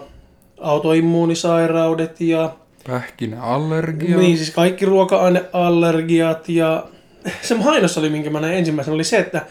[0.61, 2.55] autoimmuunisairaudet ja
[2.87, 4.17] Pähkinäallergia.
[4.17, 6.87] niin siis kaikki ruoka-aineallergiat ja
[7.41, 9.45] se mainos oli, minkä mä näin ensimmäisenä, oli se, että,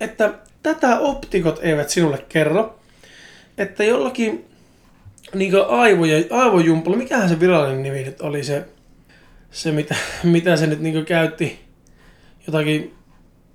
[0.00, 2.78] että tätä optikot eivät sinulle kerro,
[3.58, 4.51] että jollakin
[5.34, 8.64] niin aivoja, aivojumpalla, mikähän se virallinen nimi nyt oli se,
[9.50, 11.60] se mitä, mitä se nyt niin käytti,
[12.46, 12.94] jotakin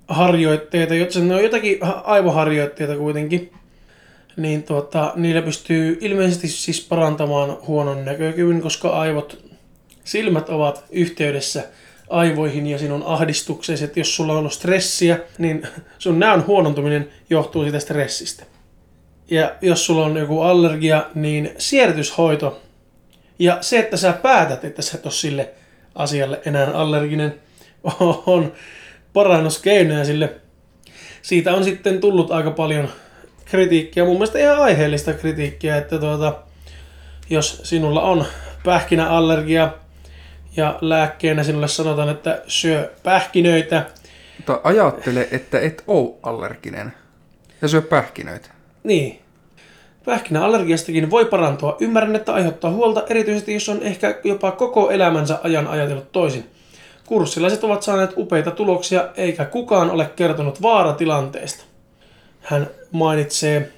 [0.08, 3.52] harjoitteita, ne on jotakin ha- aivoharjoitteita kuitenkin,
[4.36, 9.44] niin tuota, niillä pystyy ilmeisesti siis parantamaan huonon näkökyvyn, koska aivot,
[10.04, 11.64] silmät ovat yhteydessä
[12.10, 15.62] aivoihin ja sinun ahdistuksesi, että jos sulla on ollut stressiä, niin
[15.98, 18.44] sun näön huonontuminen johtuu siitä stressistä.
[19.30, 22.62] Ja jos sulla on joku allergia, niin siirrytyshoito
[23.38, 25.50] ja se, että sä päätät, että sä et ole sille
[25.94, 27.34] asialle enää allerginen,
[28.26, 28.52] on
[29.12, 30.34] parannuskeinoja sille.
[31.22, 32.88] Siitä on sitten tullut aika paljon
[33.44, 36.38] kritiikkiä, mun mielestä ihan aiheellista kritiikkiä, että tuota,
[37.30, 38.24] jos sinulla on
[38.64, 39.72] pähkinäallergia
[40.56, 43.86] ja lääkkeenä sinulle sanotaan, että syö pähkinöitä,
[44.36, 46.92] Mutta ajattele, että et oo allerginen.
[47.62, 48.57] Ja syö pähkinöitä.
[48.84, 49.18] Niin.
[50.04, 51.76] Pähkinäallergiastakin voi parantua.
[51.80, 56.44] Ymmärrän, että aiheuttaa huolta, erityisesti jos on ehkä jopa koko elämänsä ajan ajatellut toisin.
[57.06, 61.64] Kurssilaiset ovat saaneet upeita tuloksia, eikä kukaan ole kertonut vaaratilanteesta.
[62.40, 63.72] Hän mainitsee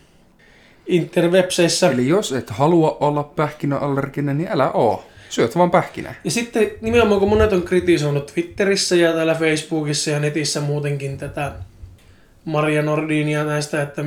[0.87, 1.91] interwebseissä.
[1.91, 5.05] Eli jos et halua olla pähkinäallerginen, niin älä oo.
[5.29, 6.15] Syöt vaan pähkinää.
[6.25, 11.53] Ja sitten nimenomaan kun monet on kritisoinut Twitterissä ja täällä Facebookissa ja netissä muutenkin tätä
[12.45, 14.05] Maria Nordinia näistä, että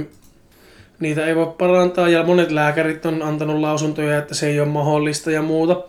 [1.03, 5.31] niitä ei voi parantaa ja monet lääkärit on antanut lausuntoja, että se ei ole mahdollista
[5.31, 5.83] ja muuta.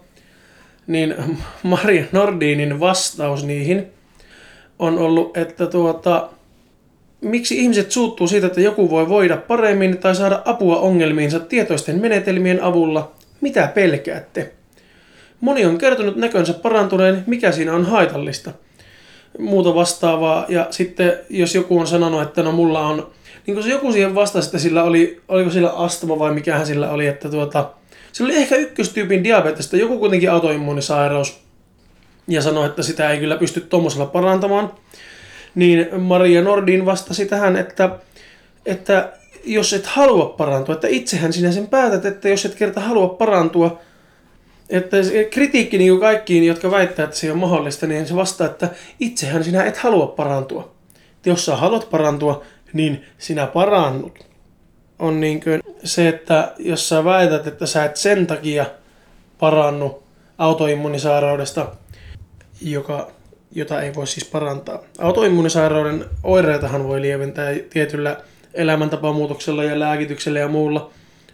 [0.87, 1.15] Niin
[1.63, 3.87] Maria Nordinin vastaus niihin
[4.79, 6.29] on ollut, että tuota,
[7.21, 12.63] miksi ihmiset suuttuu siitä, että joku voi voida paremmin tai saada apua ongelmiinsa tietoisten menetelmien
[12.63, 13.13] avulla?
[13.41, 14.53] Mitä pelkäätte?
[15.41, 18.51] Moni on kertonut näkönsä parantuneen, mikä siinä on haitallista.
[19.39, 20.47] Muuta vastaavaa.
[20.49, 23.11] Ja sitten jos joku on sanonut, että no mulla on,
[23.47, 26.91] niin kun se joku siihen vastasi, että sillä oli, oliko sillä astma vai mikähän sillä
[26.91, 27.71] oli, että tuota,
[28.13, 31.41] sillä oli ehkä ykköstyypin diabetesta, joku kuitenkin autoimmuunisairaus.
[32.29, 34.73] Ja sanoi, että sitä ei kyllä pysty tuommoisella parantamaan.
[35.55, 37.99] Niin Maria Nordin vastasi tähän, että,
[38.67, 39.13] että
[39.45, 43.81] jos et halua parantua, että itsehän sinä sen päätät, että jos et kerta halua parantua,
[44.71, 48.69] että se kritiikki niin kaikkiin, jotka väittää, että se ole mahdollista, niin se vastaa, että
[49.01, 50.75] itsehän sinä et halua parantua.
[51.17, 52.43] Että jos sä haluat parantua,
[52.75, 54.27] niin sinä parannut.
[54.99, 58.67] On niin kuin se, että jos sä väität, että sä et sen takia
[59.39, 60.03] parannu
[60.39, 61.69] autoimmunisairaudesta,
[62.61, 63.11] joka,
[63.53, 64.79] jota ei voi siis parantaa.
[64.99, 68.17] Autoimmunisairauden oireitahan voi lieventää tietyllä
[68.55, 70.91] elämäntapamuutoksella ja lääkityksellä ja muulla,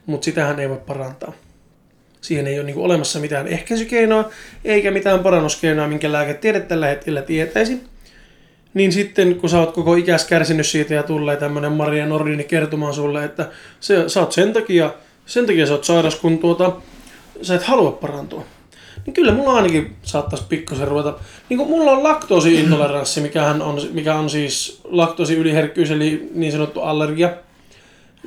[0.06, 1.32] mutta sitähän ei voi parantaa.
[2.20, 4.30] Siihen ei ole niin olemassa mitään ehkäisykeinoa,
[4.64, 7.89] eikä mitään parannuskeinoa, minkä lääketiede tällä hetkellä tietäisi.
[8.74, 12.94] Niin sitten, kun sä oot koko ikäs kärsinyt siitä ja tulee tämmönen Maria Nordini kertomaan
[12.94, 13.48] sulle, että
[13.80, 14.94] se, sä oot sen takia,
[15.26, 16.72] sen takia sä oot sairas, kun tuota,
[17.42, 18.44] sä et halua parantua.
[19.06, 21.14] Niin kyllä mulla ainakin saattaisi pikkusen ruveta.
[21.48, 27.30] Niin kuin mulla on laktoosiintoleranssi, mikä on, mikä on siis laktoosiyliherkkyys, eli niin sanottu allergia.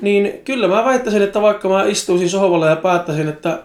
[0.02, 3.60] Niin kyllä mä väittäisin, että vaikka mä istuisin sohvalla ja päättäisin, että,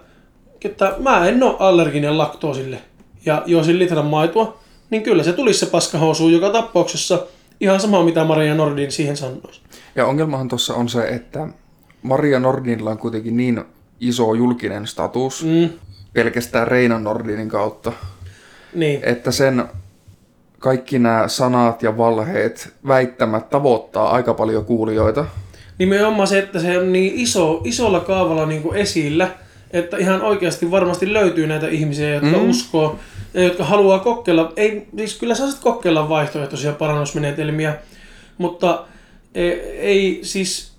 [0.64, 2.78] että mä en ole allerginen laktoosille
[3.26, 4.58] ja joisin litran maitoa,
[4.90, 7.26] niin kyllä se tulisi se paskahousu joka tapauksessa
[7.60, 9.60] ihan sama mitä Maria Nordin siihen sanoisi.
[9.96, 11.48] Ja ongelmahan tuossa on se, että
[12.02, 13.64] Maria Nordinilla on kuitenkin niin
[14.00, 15.68] iso julkinen status mm.
[16.12, 17.92] pelkästään Reina Nordinin kautta,
[18.74, 19.00] Niin.
[19.02, 19.64] että sen
[20.58, 25.24] kaikki nämä sanat ja valheet väittämät tavoittaa aika paljon kuulijoita.
[25.78, 29.30] Nimenomaan se, että se on niin iso, isolla kaavalla niin kuin esillä,
[29.70, 32.50] että ihan oikeasti varmasti löytyy näitä ihmisiä, jotka mm.
[32.50, 32.98] uskoo
[33.34, 37.74] ja jotka haluaa kokeilla, ei, siis kyllä sä saasit kokeilla vaihtoehtoisia parannusmenetelmiä,
[38.38, 38.84] mutta
[39.34, 40.72] ei, ei siis,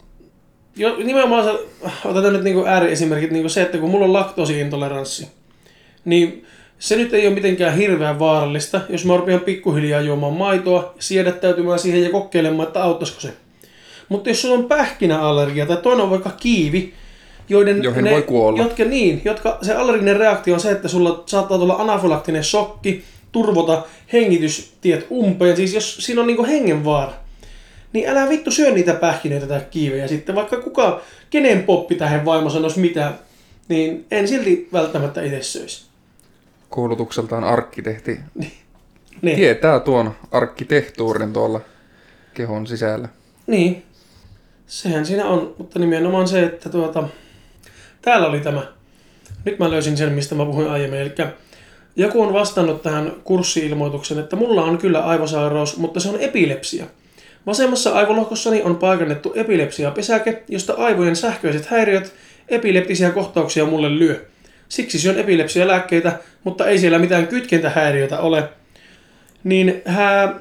[0.76, 1.60] jo, nimenomaan
[2.06, 5.28] otetaan nyt niin ääriesimerkit, niin kuin se, että kun mulla on laktoosiintoleranssi,
[6.06, 6.46] niin
[6.80, 12.04] se nyt ei ole mitenkään hirveän vaarallista, jos mä rupean pikkuhiljaa juomaan maitoa, siedättäytymään siihen
[12.04, 13.34] ja kokeilemaan, että auttaisiko se.
[14.10, 16.94] Mutta jos sulla on pähkinäallergia tai toinen on vaikka kiivi,
[17.50, 18.64] joiden Joihin ne, voi kuolla.
[18.64, 23.86] Jotka, niin, jotka, se allerginen reaktio on se, että sulla saattaa tulla anafylaktinen shokki, turvota
[24.14, 27.14] hengitystiet umpeen, siis jos siinä on niinku hengenvaara,
[27.93, 32.50] niin älä vittu syö niitä pähkinöitä tai kiivejä sitten, vaikka kuka, kenen poppi tähän vaimo
[32.50, 33.14] sanoisi mitä,
[33.68, 35.86] niin en silti välttämättä itse söisi.
[36.70, 38.20] Koulutukseltaan arkkitehti
[39.22, 39.38] Niin.
[39.38, 41.62] tietää tuon arkkitehtuurin tuolla
[42.34, 43.10] kehon sisällä.
[43.47, 43.84] Niin,
[44.68, 47.08] sehän siinä on, mutta nimenomaan se, että tuota,
[48.02, 48.62] täällä oli tämä.
[49.45, 51.00] Nyt mä löysin sen, mistä mä puhuin aiemmin.
[51.00, 51.14] Eli
[51.95, 56.86] joku on vastannut tähän kurssiilmoituksen, että mulla on kyllä aivosairaus, mutta se on epilepsia.
[57.45, 62.14] Vasemmassa aivolohkossani on paikannettu epilepsiapesäke, josta aivojen sähköiset häiriöt
[62.47, 64.26] epileptisiä kohtauksia mulle lyö.
[64.70, 68.50] Siksi syön epilepsialääkkeitä, mutta ei siellä mitään kytkentähäiriötä ole.
[69.43, 70.39] Niin hää,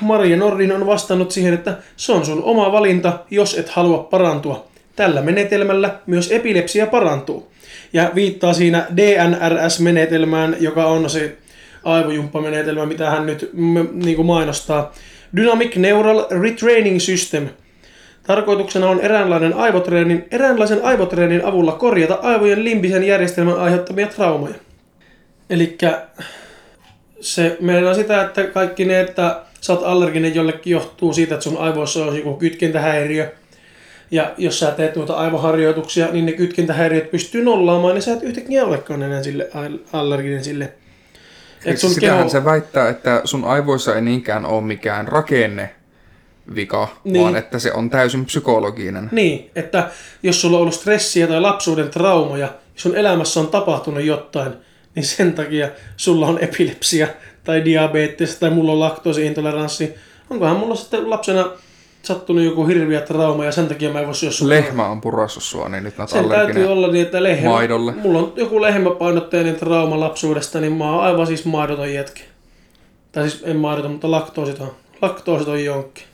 [0.00, 4.73] Maria Nordin on vastannut siihen, että se on sun oma valinta, jos et halua parantua.
[4.96, 7.52] Tällä menetelmällä myös epilepsia parantuu.
[7.92, 11.36] Ja viittaa siinä DNRS-menetelmään, joka on se
[11.84, 13.50] aivojumppamenetelmä, mitä hän nyt
[13.92, 14.92] niin kuin mainostaa.
[15.36, 17.48] Dynamic Neural Retraining System.
[18.26, 24.54] Tarkoituksena on eräänlainen aivotreenin, eräänlaisen aivotreenin avulla korjata aivojen limbisen järjestelmän aiheuttamia traumaja.
[25.50, 25.78] Eli
[27.20, 31.58] se meinaa sitä, että kaikki ne, että sä oot allerginen jollekin johtuu siitä, että sun
[31.58, 33.32] aivoissa on joku kytkentähäiriö.
[34.14, 38.64] Ja jos sä teet noita aivoharjoituksia, niin ne kytkentähäiriöt pystyy nollaamaan, niin sä et yhtäkkiä
[38.64, 39.50] olekaan enää sille
[39.92, 40.72] allerginen sille.
[41.64, 42.28] Et sun Sitähän keho...
[42.28, 45.74] se väittää, että sun aivoissa ei niinkään ole mikään rakenne
[46.54, 47.22] vika, niin.
[47.22, 49.08] vaan että se on täysin psykologinen.
[49.12, 49.90] Niin, että
[50.22, 54.52] jos sulla on ollut stressiä tai lapsuuden traumoja, sun elämässä on tapahtunut jotain,
[54.94, 57.08] niin sen takia sulla on epilepsia
[57.44, 59.94] tai diabetes tai mulla on laktoosiintoleranssi.
[60.30, 61.50] Onkohan mulla sitten lapsena
[62.04, 65.68] sattunut joku hirviä trauma ja sen takia mä en voi syödä Lehmä on purassut sua,
[65.68, 67.92] niin nyt Sen täytyy olla niin, että lehmä, maidolle.
[67.92, 72.20] mulla on joku lehmäpainotteinen trauma lapsuudesta, niin mä oon aivan siis maidoton jätkä.
[73.12, 76.04] Tai siis en maidoton, mutta laktoositon, laktoositon jonkki.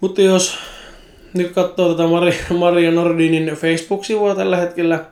[0.00, 0.58] Mutta jos
[1.34, 5.04] nyt katsoo tätä Maria, Maria Nordinin Facebook-sivua tällä hetkellä,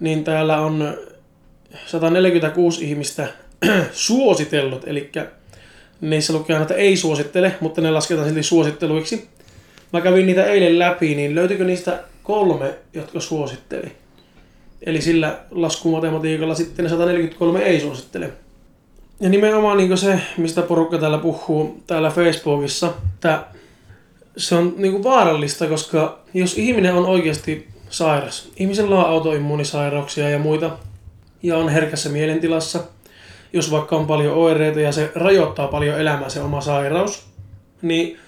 [0.00, 0.94] niin täällä on
[1.86, 3.28] 146 ihmistä
[3.92, 5.10] suositellut, eli
[6.00, 9.28] niissä lukee aina, että ei suosittele, mutta ne lasketaan silti suositteluiksi.
[9.92, 13.92] Mä kävin niitä eilen läpi, niin löytyykö niistä kolme, jotka suositteli?
[14.82, 18.32] Eli sillä laskumatematiikalla sitten ne 143 ei suosittele.
[19.20, 23.44] Ja nimenomaan niin se, mistä porukka täällä puhuu täällä Facebookissa, että
[24.36, 30.70] se on niin vaarallista, koska jos ihminen on oikeasti sairas, ihmisellä on autoimmuunisairauksia ja muita,
[31.42, 32.80] ja on herkässä mielentilassa,
[33.52, 37.26] jos vaikka on paljon oireita ja se rajoittaa paljon elämää se oma sairaus,
[37.82, 38.18] niin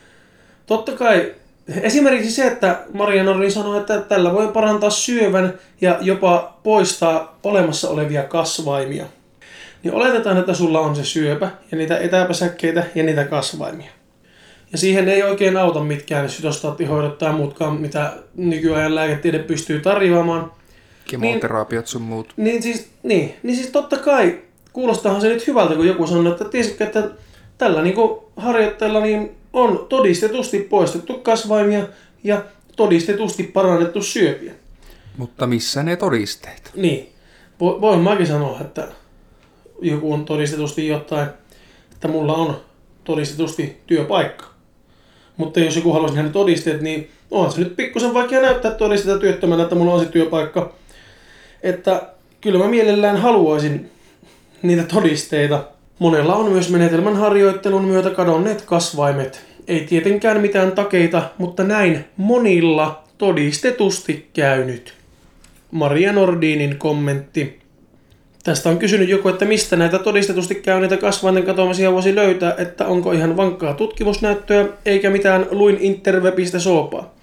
[0.66, 1.34] totta kai
[1.68, 7.88] esimerkiksi se, että Maria Norrin sanoi, että tällä voi parantaa syövän ja jopa poistaa olemassa
[7.88, 9.04] olevia kasvaimia.
[9.82, 13.90] Niin oletetaan, että sulla on se syöpä ja niitä etäpäsäkkeitä ja niitä kasvaimia.
[14.72, 20.52] Ja siihen ei oikein auta mitkään sytostaattihoidot tai muutkaan, mitä nykyajan lääketiede pystyy tarjoamaan.
[21.10, 22.32] Kemoterapiat sun muut.
[22.36, 24.38] Niin siis, niin, niin siis totta kai
[24.72, 27.10] kuulostahan se nyt hyvältä, kun joku sanoo, että tiesitkö, että
[27.58, 27.94] tällä niin
[28.36, 31.86] harjoitteella niin on todistetusti poistettu kasvaimia
[32.24, 32.44] ja
[32.76, 34.52] todistetusti parannettu syöpiä.
[35.16, 36.70] Mutta missä ne todisteet?
[36.74, 37.08] Niin.
[37.52, 38.88] Vo- voin mäkin sanoa, että
[39.80, 41.28] joku on todistetusti jotain,
[41.92, 42.60] että mulla on
[43.04, 44.46] todistetusti työpaikka.
[45.36, 49.62] Mutta jos joku haluaisi nähdä todisteet, niin on se nyt pikkusen vaikea näyttää todisteita työttömänä,
[49.62, 50.74] että mulla on se työpaikka.
[51.62, 52.02] Että
[52.40, 53.90] kyllä mä mielellään haluaisin
[54.62, 55.64] niitä todisteita.
[55.98, 59.44] Monella on myös menetelmän harjoittelun myötä kadonneet kasvaimet.
[59.68, 64.94] Ei tietenkään mitään takeita, mutta näin monilla todistetusti käynyt.
[65.70, 67.62] Maria Nordinin kommentti.
[68.44, 73.12] Tästä on kysynyt joku, että mistä näitä todistetusti käyneitä kasvainten katoamisia voisi löytää, että onko
[73.12, 77.14] ihan vankkaa tutkimusnäyttöä, eikä mitään luin interwebistä soopaa.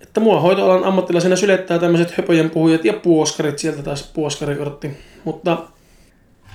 [0.00, 4.90] Että mua hoitoalan ammattilaisena sylettää tämmöiset höpöjen puhujat ja puoskarit, sieltä taas puoskarikortti.
[5.24, 5.58] Mutta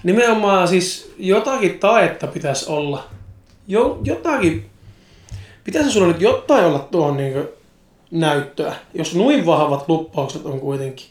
[0.04, 3.04] nimenomaan siis jotakin taetta pitäisi olla.
[3.68, 4.66] Jo, jotakin,
[5.64, 7.48] pitäisi sulla nyt jotain olla tuohon niin
[8.12, 11.06] näyttöä, jos noin vahvat luppaukset on kuitenkin.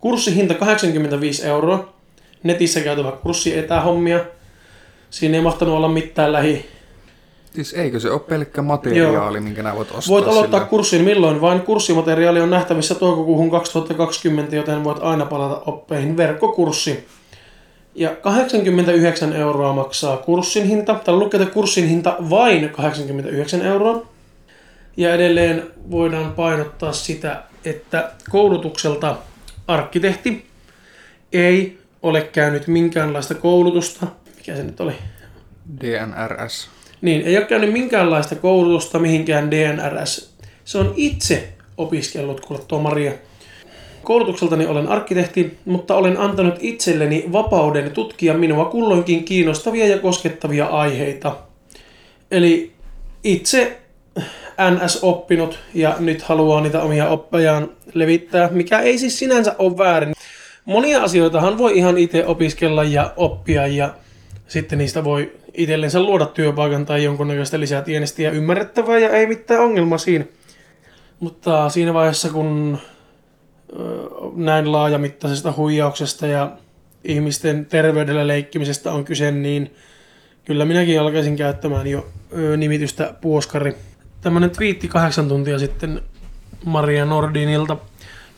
[0.00, 1.94] Kurssihinta 85 euroa.
[2.42, 4.20] Netissä käytävä kurssi etähommia.
[5.10, 6.66] Siinä ei mahtanut olla mitään lähi.
[7.54, 10.70] Siis eikö se ole pelkkä materiaali, minkä nää voit ostaa Voit aloittaa sillä?
[10.70, 11.60] kurssin milloin vain.
[11.60, 16.16] Kurssimateriaali on nähtävissä toukokuuhun 2020, joten voit aina palata oppeihin.
[16.16, 17.06] Verkkokurssi.
[17.94, 20.94] Ja 89 euroa maksaa kurssin hinta.
[20.94, 24.06] Täällä lukee, että kurssin hinta vain 89 euroa.
[24.96, 29.16] Ja edelleen voidaan painottaa sitä, että koulutukselta
[29.66, 30.46] arkkitehti
[31.32, 34.06] ei ole käynyt minkäänlaista koulutusta.
[34.36, 34.92] Mikä se nyt oli?
[35.80, 36.68] DNRS.
[37.00, 40.34] Niin, ei ole käynyt minkäänlaista koulutusta mihinkään DNRS.
[40.64, 43.12] Se on itse opiskellut, kuule tuo Maria.
[44.04, 51.36] Koulutukseltani olen arkkitehti, mutta olen antanut itselleni vapauden tutkia minua kulloinkin kiinnostavia ja koskettavia aiheita.
[52.30, 52.72] Eli
[53.24, 53.80] itse
[54.58, 60.14] NS-oppinut ja nyt haluaa niitä omia oppejaan levittää, mikä ei siis sinänsä ole väärin.
[60.64, 63.94] Monia asioitahan voi ihan itse opiskella ja oppia ja
[64.48, 69.98] sitten niistä voi itsellensä luoda työpaikan tai jonkunnäköistä lisää tienestiä ymmärrettävää ja ei mitään ongelma
[69.98, 70.24] siinä.
[71.20, 72.78] Mutta siinä vaiheessa, kun
[74.34, 76.50] näin laajamittaisesta huijauksesta ja
[77.04, 79.74] ihmisten terveydellä leikkimisestä on kyse, niin
[80.44, 82.06] kyllä minäkin alkaisin käyttämään jo
[82.56, 83.76] nimitystä puoskari.
[84.20, 86.02] Tämmönen twiitti kahdeksan tuntia sitten
[86.64, 87.76] Maria Nordinilta.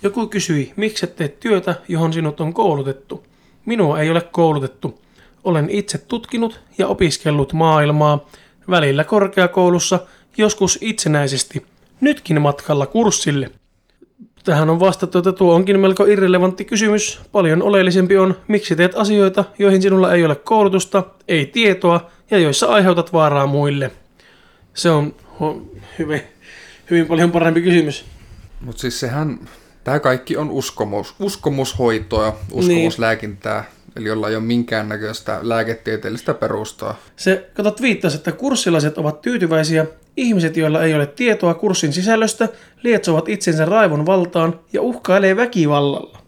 [0.02, 3.24] Joku kysyi, miksi et tee työtä, johon sinut on koulutettu.
[3.66, 5.00] Minua ei ole koulutettu.
[5.44, 8.26] Olen itse tutkinut ja opiskellut maailmaa,
[8.70, 9.98] välillä korkeakoulussa,
[10.36, 11.66] joskus itsenäisesti,
[12.00, 13.50] nytkin matkalla kurssille.
[14.46, 17.20] Tähän on vastattu, että tuo onkin melko irrelevantti kysymys.
[17.32, 22.66] Paljon oleellisempi on, miksi teet asioita, joihin sinulla ei ole koulutusta, ei tietoa ja joissa
[22.66, 23.90] aiheutat vaaraa muille.
[24.74, 25.14] Se on
[25.98, 26.22] hyvin,
[26.90, 28.04] hyvin paljon parempi kysymys.
[28.60, 29.38] Mutta siis sehän,
[29.84, 33.64] tämä kaikki on uskomus, uskomushoitoa, uskomuslääkintää,
[33.96, 36.96] eli jolla ei ole minkäännäköistä lääketieteellistä perustaa.
[37.16, 39.86] Se, kato, viittasi, että kurssilaiset ovat tyytyväisiä.
[40.16, 42.48] Ihmiset, joilla ei ole tietoa kurssin sisällöstä,
[42.82, 46.18] lietsovat itsensä raivon valtaan ja uhkailee väkivallalla.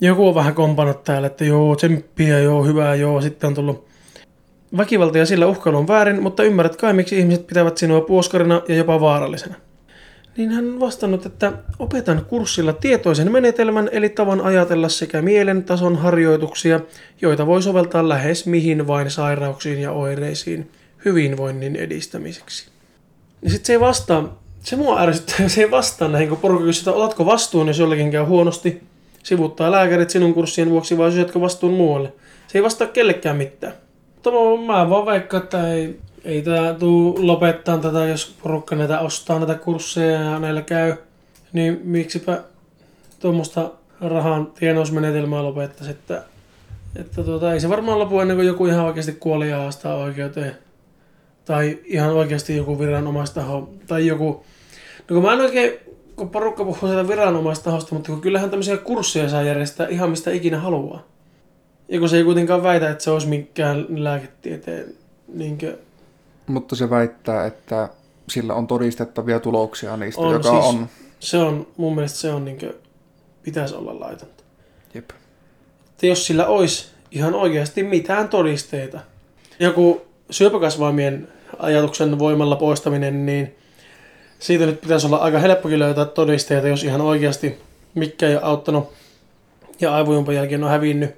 [0.00, 3.88] Joku on vähän kompannut täällä, että joo, tsemppiä, joo, hyvää, joo, sitten on tullut
[4.76, 8.74] väkivalta ja sillä uhkailu on väärin, mutta ymmärrät kai, miksi ihmiset pitävät sinua puoskarina ja
[8.74, 9.54] jopa vaarallisena.
[10.36, 15.96] Niin hän on vastannut, että opetan kurssilla tietoisen menetelmän eli tavan ajatella sekä mielen tason
[15.96, 16.80] harjoituksia,
[17.20, 20.70] joita voi soveltaa lähes mihin vain sairauksiin ja oireisiin
[21.04, 22.73] hyvinvoinnin edistämiseksi.
[23.44, 26.80] Niin sit se ei vastaa, se mua ärsyttää, se ei vastaa näihin, kun porukka kysyy,
[26.80, 28.82] että otatko vastuun, jos jollekin käy huonosti,
[29.22, 32.12] sivuttaa lääkärit sinun kurssien vuoksi vai syötkö vastuun muualle.
[32.46, 33.74] Se ei vastaa kellekään mitään.
[34.14, 34.30] Mutta
[34.66, 39.54] mä vaan veikkaan, että ei, ei tää tuu lopettaa tätä, jos porukka näitä ostaa näitä
[39.54, 40.94] kursseja ja näillä käy.
[41.52, 42.40] Niin miksipä
[43.20, 43.70] tuommoista
[44.00, 46.22] rahan tienousmenetelmää lopettaisi, että,
[46.96, 50.63] että tuota, ei se varmaan lopu ennen kuin joku ihan oikeasti kuoli ja haastaa oikeuteen.
[51.44, 54.44] Tai ihan oikeasti joku viranomaistaho, tai joku...
[55.10, 55.72] No kun mä en oikein,
[56.16, 60.60] kun porukka puhuu sieltä viranomaistahosta, mutta kun kyllähän tämmöisiä kursseja saa järjestää ihan mistä ikinä
[60.60, 61.06] haluaa.
[61.88, 64.94] Ja kun se ei kuitenkaan väitä, että se olisi mikään lääketieteen
[65.28, 65.78] niinkö,
[66.46, 67.88] Mutta se väittää, että
[68.28, 70.64] sillä on todistettavia tuloksia niistä, On joka siis.
[70.64, 70.88] on...
[71.20, 72.74] se on, mun mielestä se on niinkö,
[73.42, 74.44] pitäisi olla laitonta.
[74.94, 75.10] Jep.
[75.90, 79.00] Että jos sillä olisi ihan oikeasti mitään todisteita,
[79.58, 81.28] joku syöpäkasvaimien
[81.58, 83.54] ajatuksen voimalla poistaminen, niin
[84.38, 87.58] siitä nyt pitäisi olla aika helppokin löytää todisteita, jos ihan oikeasti
[87.94, 88.92] mikä ei ole auttanut
[89.80, 91.10] ja aivojumpan jälkeen on hävinnyt.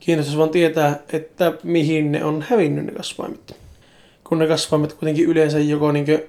[0.00, 3.56] Kiinnostaisi vaan tietää, että mihin ne on hävinnyt ne kasvaimet.
[4.24, 6.26] Kun ne kasvaimet kuitenkin yleensä joko niinkö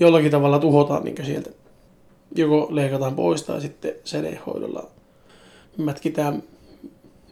[0.00, 1.50] jollakin tavalla tuhotaan niinkö sieltä
[2.34, 4.86] joko leikataan pois tai sitten CD-hoidolla
[5.76, 6.42] mätkitään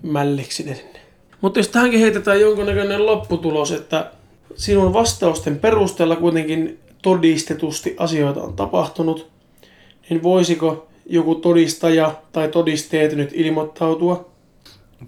[0.02, 1.00] mälliksi ne sinne.
[1.40, 4.10] Mutta jos tähänkin heitetään jonkunnäköinen lopputulos, että
[4.54, 9.30] sinun vastausten perusteella kuitenkin todistetusti asioita on tapahtunut,
[10.10, 14.32] niin voisiko joku todistaja tai todisteet nyt ilmoittautua?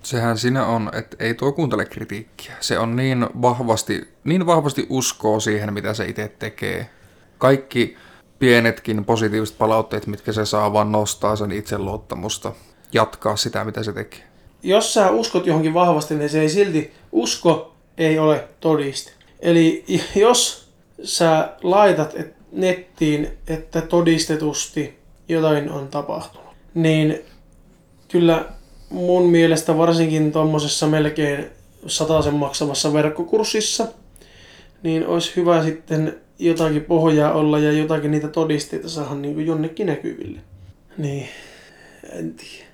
[0.02, 2.52] Sehän siinä on, että ei tuo kuuntele kritiikkiä.
[2.60, 6.90] Se on niin vahvasti, niin vahvasti uskoo siihen, mitä se itse tekee.
[7.38, 7.96] Kaikki
[8.38, 12.52] pienetkin positiiviset palautteet, mitkä se saa, vaan nostaa sen itseluottamusta
[12.92, 14.22] jatkaa sitä, mitä se tekee.
[14.62, 19.12] Jos sä uskot johonkin vahvasti, niin se ei silti usko ei ole todiste.
[19.40, 20.68] Eli jos
[21.02, 27.18] sä laitat et nettiin, että todistetusti jotain on tapahtunut, niin
[28.08, 28.48] kyllä
[28.90, 31.46] mun mielestä varsinkin tuommoisessa melkein
[31.86, 33.86] sataisen maksavassa verkkokurssissa,
[34.82, 39.86] niin olisi hyvä sitten jotakin pohjaa olla ja jotakin niitä todisteita saada niin kuin jonnekin
[39.86, 40.40] näkyville.
[40.98, 41.28] Niin,
[42.12, 42.64] en tiedä.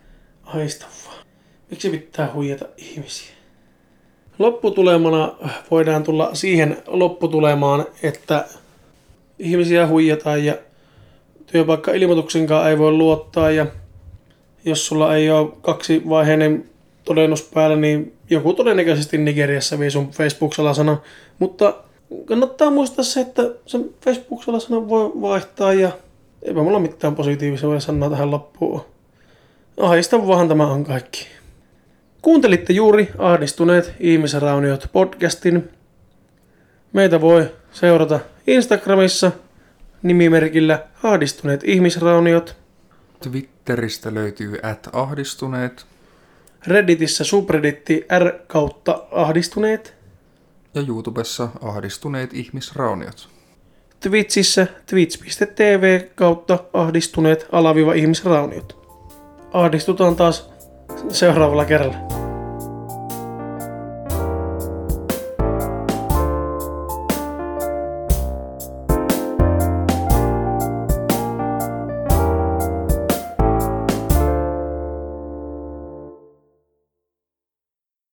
[0.43, 1.27] Haista vaan.
[1.71, 3.40] Miksi pitää huijata ihmisiä?
[4.41, 5.33] Lopputulemana
[5.71, 8.45] voidaan tulla siihen lopputulemaan, että
[9.39, 10.55] ihmisiä huijataan ja
[11.47, 13.67] työpaikka-ilmoituksenkaan ei voi luottaa ja
[14.65, 16.65] jos sulla ei ole kaksi vaiheinen
[17.05, 20.97] todennus päällä, niin joku todennäköisesti Nigeriassa vie sun Facebook-salasana.
[21.39, 21.75] Mutta
[22.25, 25.91] kannattaa muistaa se, että sen Facebook-salasana voi vaihtaa ja
[26.43, 28.81] eipä mulla mitään positiivisia sanoa tähän loppuun.
[29.81, 31.40] Ahista vaan tämä on kaikki.
[32.23, 35.71] Kuuntelitte juuri Ahdistuneet ihmisrauniot podcastin.
[36.93, 39.33] Meitä voi seurata Instagramissa
[40.03, 42.57] nimimerkillä Ahdistuneet ihmisrauniot.
[43.23, 45.87] Twitteristä löytyy at ahdistuneet.
[46.67, 49.95] Redditissä subredditti r kautta ahdistuneet.
[50.75, 53.29] Ja YouTubessa ahdistuneet ihmisrauniot.
[54.01, 58.81] Twitchissä twitch.tv kautta ahdistuneet alaviva ihmisrauniot.
[59.53, 60.51] Ahdistutaan taas
[61.09, 62.20] seuraavalla kerralla.